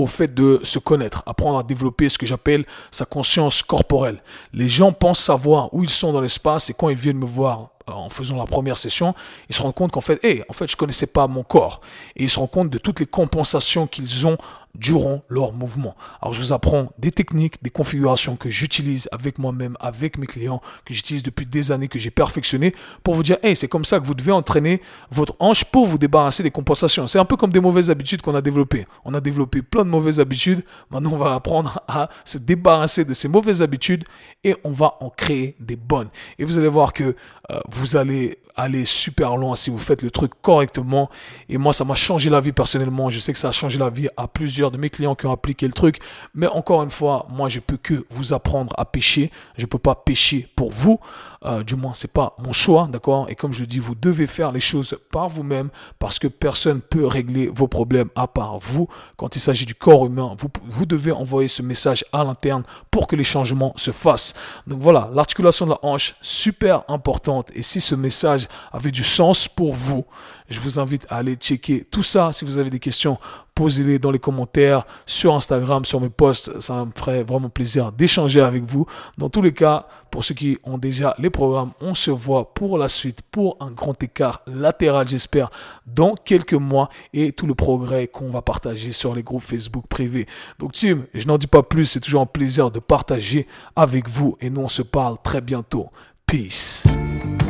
au 0.00 0.06
fait 0.06 0.32
de 0.32 0.60
se 0.62 0.78
connaître, 0.78 1.22
apprendre 1.26 1.58
à 1.58 1.62
développer 1.62 2.08
ce 2.08 2.16
que 2.16 2.24
j'appelle 2.24 2.64
sa 2.90 3.04
conscience 3.04 3.62
corporelle. 3.62 4.22
Les 4.54 4.68
gens 4.68 4.92
pensent 4.92 5.20
savoir 5.20 5.74
où 5.74 5.82
ils 5.82 5.90
sont 5.90 6.12
dans 6.14 6.22
l'espace 6.22 6.70
et 6.70 6.74
quand 6.74 6.88
ils 6.88 6.96
viennent 6.96 7.18
me 7.18 7.26
voir 7.26 7.70
euh, 7.88 7.92
en 7.92 8.08
faisant 8.08 8.36
la 8.36 8.46
première 8.46 8.78
session, 8.78 9.14
ils 9.50 9.54
se 9.54 9.60
rendent 9.60 9.74
compte 9.74 9.92
qu'en 9.92 10.00
fait, 10.00 10.18
hey, 10.24 10.42
en 10.48 10.54
fait, 10.54 10.70
je 10.70 10.76
connaissais 10.76 11.06
pas 11.06 11.26
mon 11.26 11.42
corps. 11.42 11.82
Et 12.16 12.24
ils 12.24 12.30
se 12.30 12.38
rendent 12.38 12.50
compte 12.50 12.70
de 12.70 12.78
toutes 12.78 13.00
les 13.00 13.06
compensations 13.06 13.86
qu'ils 13.86 14.26
ont 14.26 14.38
durant 14.74 15.22
leur 15.28 15.52
mouvement. 15.52 15.96
Alors, 16.20 16.32
je 16.32 16.40
vous 16.40 16.52
apprends 16.52 16.92
des 16.98 17.10
techniques, 17.10 17.62
des 17.62 17.70
configurations 17.70 18.36
que 18.36 18.50
j'utilise 18.50 19.08
avec 19.12 19.38
moi-même, 19.38 19.76
avec 19.80 20.16
mes 20.18 20.26
clients, 20.26 20.60
que 20.84 20.94
j'utilise 20.94 21.22
depuis 21.22 21.46
des 21.46 21.72
années, 21.72 21.88
que 21.88 21.98
j'ai 21.98 22.10
perfectionné 22.10 22.74
pour 23.02 23.14
vous 23.14 23.22
dire, 23.22 23.36
hey, 23.42 23.56
c'est 23.56 23.68
comme 23.68 23.84
ça 23.84 23.98
que 23.98 24.04
vous 24.04 24.14
devez 24.14 24.32
entraîner 24.32 24.80
votre 25.10 25.34
hanche 25.38 25.64
pour 25.64 25.86
vous 25.86 25.98
débarrasser 25.98 26.42
des 26.42 26.50
compensations. 26.50 27.06
C'est 27.06 27.18
un 27.18 27.24
peu 27.24 27.36
comme 27.36 27.52
des 27.52 27.60
mauvaises 27.60 27.90
habitudes 27.90 28.22
qu'on 28.22 28.34
a 28.34 28.40
développées. 28.40 28.86
On 29.04 29.14
a 29.14 29.20
développé 29.20 29.62
plein 29.62 29.84
de 29.84 29.90
mauvaises 29.90 30.20
habitudes. 30.20 30.64
Maintenant, 30.90 31.12
on 31.12 31.18
va 31.18 31.34
apprendre 31.34 31.82
à 31.88 32.08
se 32.24 32.38
débarrasser 32.38 33.04
de 33.04 33.14
ces 33.14 33.28
mauvaises 33.28 33.62
habitudes 33.62 34.04
et 34.44 34.56
on 34.64 34.70
va 34.70 34.96
en 35.00 35.10
créer 35.10 35.56
des 35.60 35.76
bonnes. 35.76 36.08
Et 36.38 36.44
vous 36.44 36.58
allez 36.58 36.68
voir 36.68 36.92
que 36.92 37.16
euh, 37.50 37.60
vous 37.68 37.96
allez 37.96 38.38
aller 38.60 38.84
super 38.84 39.36
loin 39.36 39.56
si 39.56 39.70
vous 39.70 39.78
faites 39.78 40.02
le 40.02 40.10
truc 40.10 40.32
correctement. 40.42 41.10
Et 41.48 41.58
moi, 41.58 41.72
ça 41.72 41.84
m'a 41.84 41.94
changé 41.94 42.30
la 42.30 42.40
vie 42.40 42.52
personnellement. 42.52 43.10
Je 43.10 43.18
sais 43.18 43.32
que 43.32 43.38
ça 43.38 43.48
a 43.48 43.52
changé 43.52 43.78
la 43.78 43.90
vie 43.90 44.08
à 44.16 44.28
plusieurs 44.28 44.70
de 44.70 44.76
mes 44.76 44.90
clients 44.90 45.14
qui 45.14 45.26
ont 45.26 45.32
appliqué 45.32 45.66
le 45.66 45.72
truc. 45.72 45.98
Mais 46.34 46.46
encore 46.46 46.82
une 46.82 46.90
fois, 46.90 47.26
moi, 47.30 47.48
je 47.48 47.60
peux 47.60 47.76
que 47.76 48.06
vous 48.10 48.32
apprendre 48.32 48.72
à 48.78 48.84
pêcher. 48.84 49.30
Je 49.56 49.62
ne 49.62 49.66
peux 49.66 49.78
pas 49.78 49.94
pêcher 49.94 50.48
pour 50.56 50.70
vous. 50.70 51.00
Euh, 51.46 51.62
du 51.62 51.74
moins, 51.74 51.94
c'est 51.94 52.12
pas 52.12 52.36
mon 52.38 52.52
choix, 52.52 52.86
d'accord? 52.92 53.26
Et 53.30 53.34
comme 53.34 53.54
je 53.54 53.64
dis, 53.64 53.78
vous 53.78 53.94
devez 53.94 54.26
faire 54.26 54.52
les 54.52 54.60
choses 54.60 54.98
par 55.10 55.30
vous-même 55.30 55.70
parce 55.98 56.18
que 56.18 56.28
personne 56.28 56.82
peut 56.82 57.06
régler 57.06 57.48
vos 57.48 57.66
problèmes 57.66 58.10
à 58.14 58.26
part 58.26 58.58
vous. 58.58 58.88
Quand 59.16 59.36
il 59.36 59.40
s'agit 59.40 59.64
du 59.64 59.74
corps 59.74 60.04
humain, 60.04 60.34
vous, 60.38 60.48
vous 60.66 60.84
devez 60.84 61.12
envoyer 61.12 61.48
ce 61.48 61.62
message 61.62 62.04
à 62.12 62.24
l'interne 62.24 62.64
pour 62.90 63.06
que 63.06 63.16
les 63.16 63.24
changements 63.24 63.72
se 63.76 63.90
fassent. 63.90 64.34
Donc 64.66 64.80
voilà, 64.80 65.10
l'articulation 65.14 65.64
de 65.64 65.70
la 65.70 65.78
hanche, 65.82 66.14
super 66.20 66.84
importante. 66.88 67.50
Et 67.54 67.62
si 67.62 67.80
ce 67.80 67.94
message 67.94 68.46
avait 68.70 68.90
du 68.90 69.04
sens 69.04 69.48
pour 69.48 69.72
vous, 69.72 70.04
je 70.50 70.60
vous 70.60 70.78
invite 70.78 71.06
à 71.08 71.16
aller 71.16 71.36
checker 71.36 71.86
tout 71.90 72.02
ça. 72.02 72.32
Si 72.34 72.44
vous 72.44 72.58
avez 72.58 72.70
des 72.70 72.80
questions, 72.80 73.18
posez-les 73.60 73.98
dans 73.98 74.10
les 74.10 74.18
commentaires 74.18 74.86
sur 75.04 75.34
Instagram, 75.34 75.84
sur 75.84 76.00
mes 76.00 76.08
posts. 76.08 76.58
Ça 76.60 76.82
me 76.82 76.92
ferait 76.94 77.22
vraiment 77.22 77.50
plaisir 77.50 77.92
d'échanger 77.92 78.40
avec 78.40 78.64
vous. 78.64 78.86
Dans 79.18 79.28
tous 79.28 79.42
les 79.42 79.52
cas, 79.52 79.86
pour 80.10 80.24
ceux 80.24 80.34
qui 80.34 80.56
ont 80.64 80.78
déjà 80.78 81.14
les 81.18 81.28
programmes, 81.28 81.72
on 81.82 81.94
se 81.94 82.10
voit 82.10 82.54
pour 82.54 82.78
la 82.78 82.88
suite, 82.88 83.20
pour 83.30 83.58
un 83.60 83.70
grand 83.70 84.02
écart 84.02 84.40
latéral, 84.46 85.06
j'espère, 85.06 85.50
dans 85.86 86.14
quelques 86.14 86.54
mois 86.54 86.88
et 87.12 87.32
tout 87.32 87.46
le 87.46 87.54
progrès 87.54 88.06
qu'on 88.06 88.30
va 88.30 88.40
partager 88.40 88.92
sur 88.92 89.14
les 89.14 89.22
groupes 89.22 89.42
Facebook 89.42 89.84
privés. 89.88 90.26
Donc, 90.58 90.72
Tim, 90.72 91.00
je 91.12 91.26
n'en 91.26 91.36
dis 91.36 91.46
pas 91.46 91.62
plus. 91.62 91.84
C'est 91.84 92.00
toujours 92.00 92.22
un 92.22 92.26
plaisir 92.26 92.70
de 92.70 92.78
partager 92.78 93.46
avec 93.76 94.08
vous 94.08 94.38
et 94.40 94.48
nous, 94.48 94.62
on 94.62 94.70
se 94.70 94.80
parle 94.80 95.18
très 95.22 95.42
bientôt. 95.42 95.90
Peace. 96.24 96.84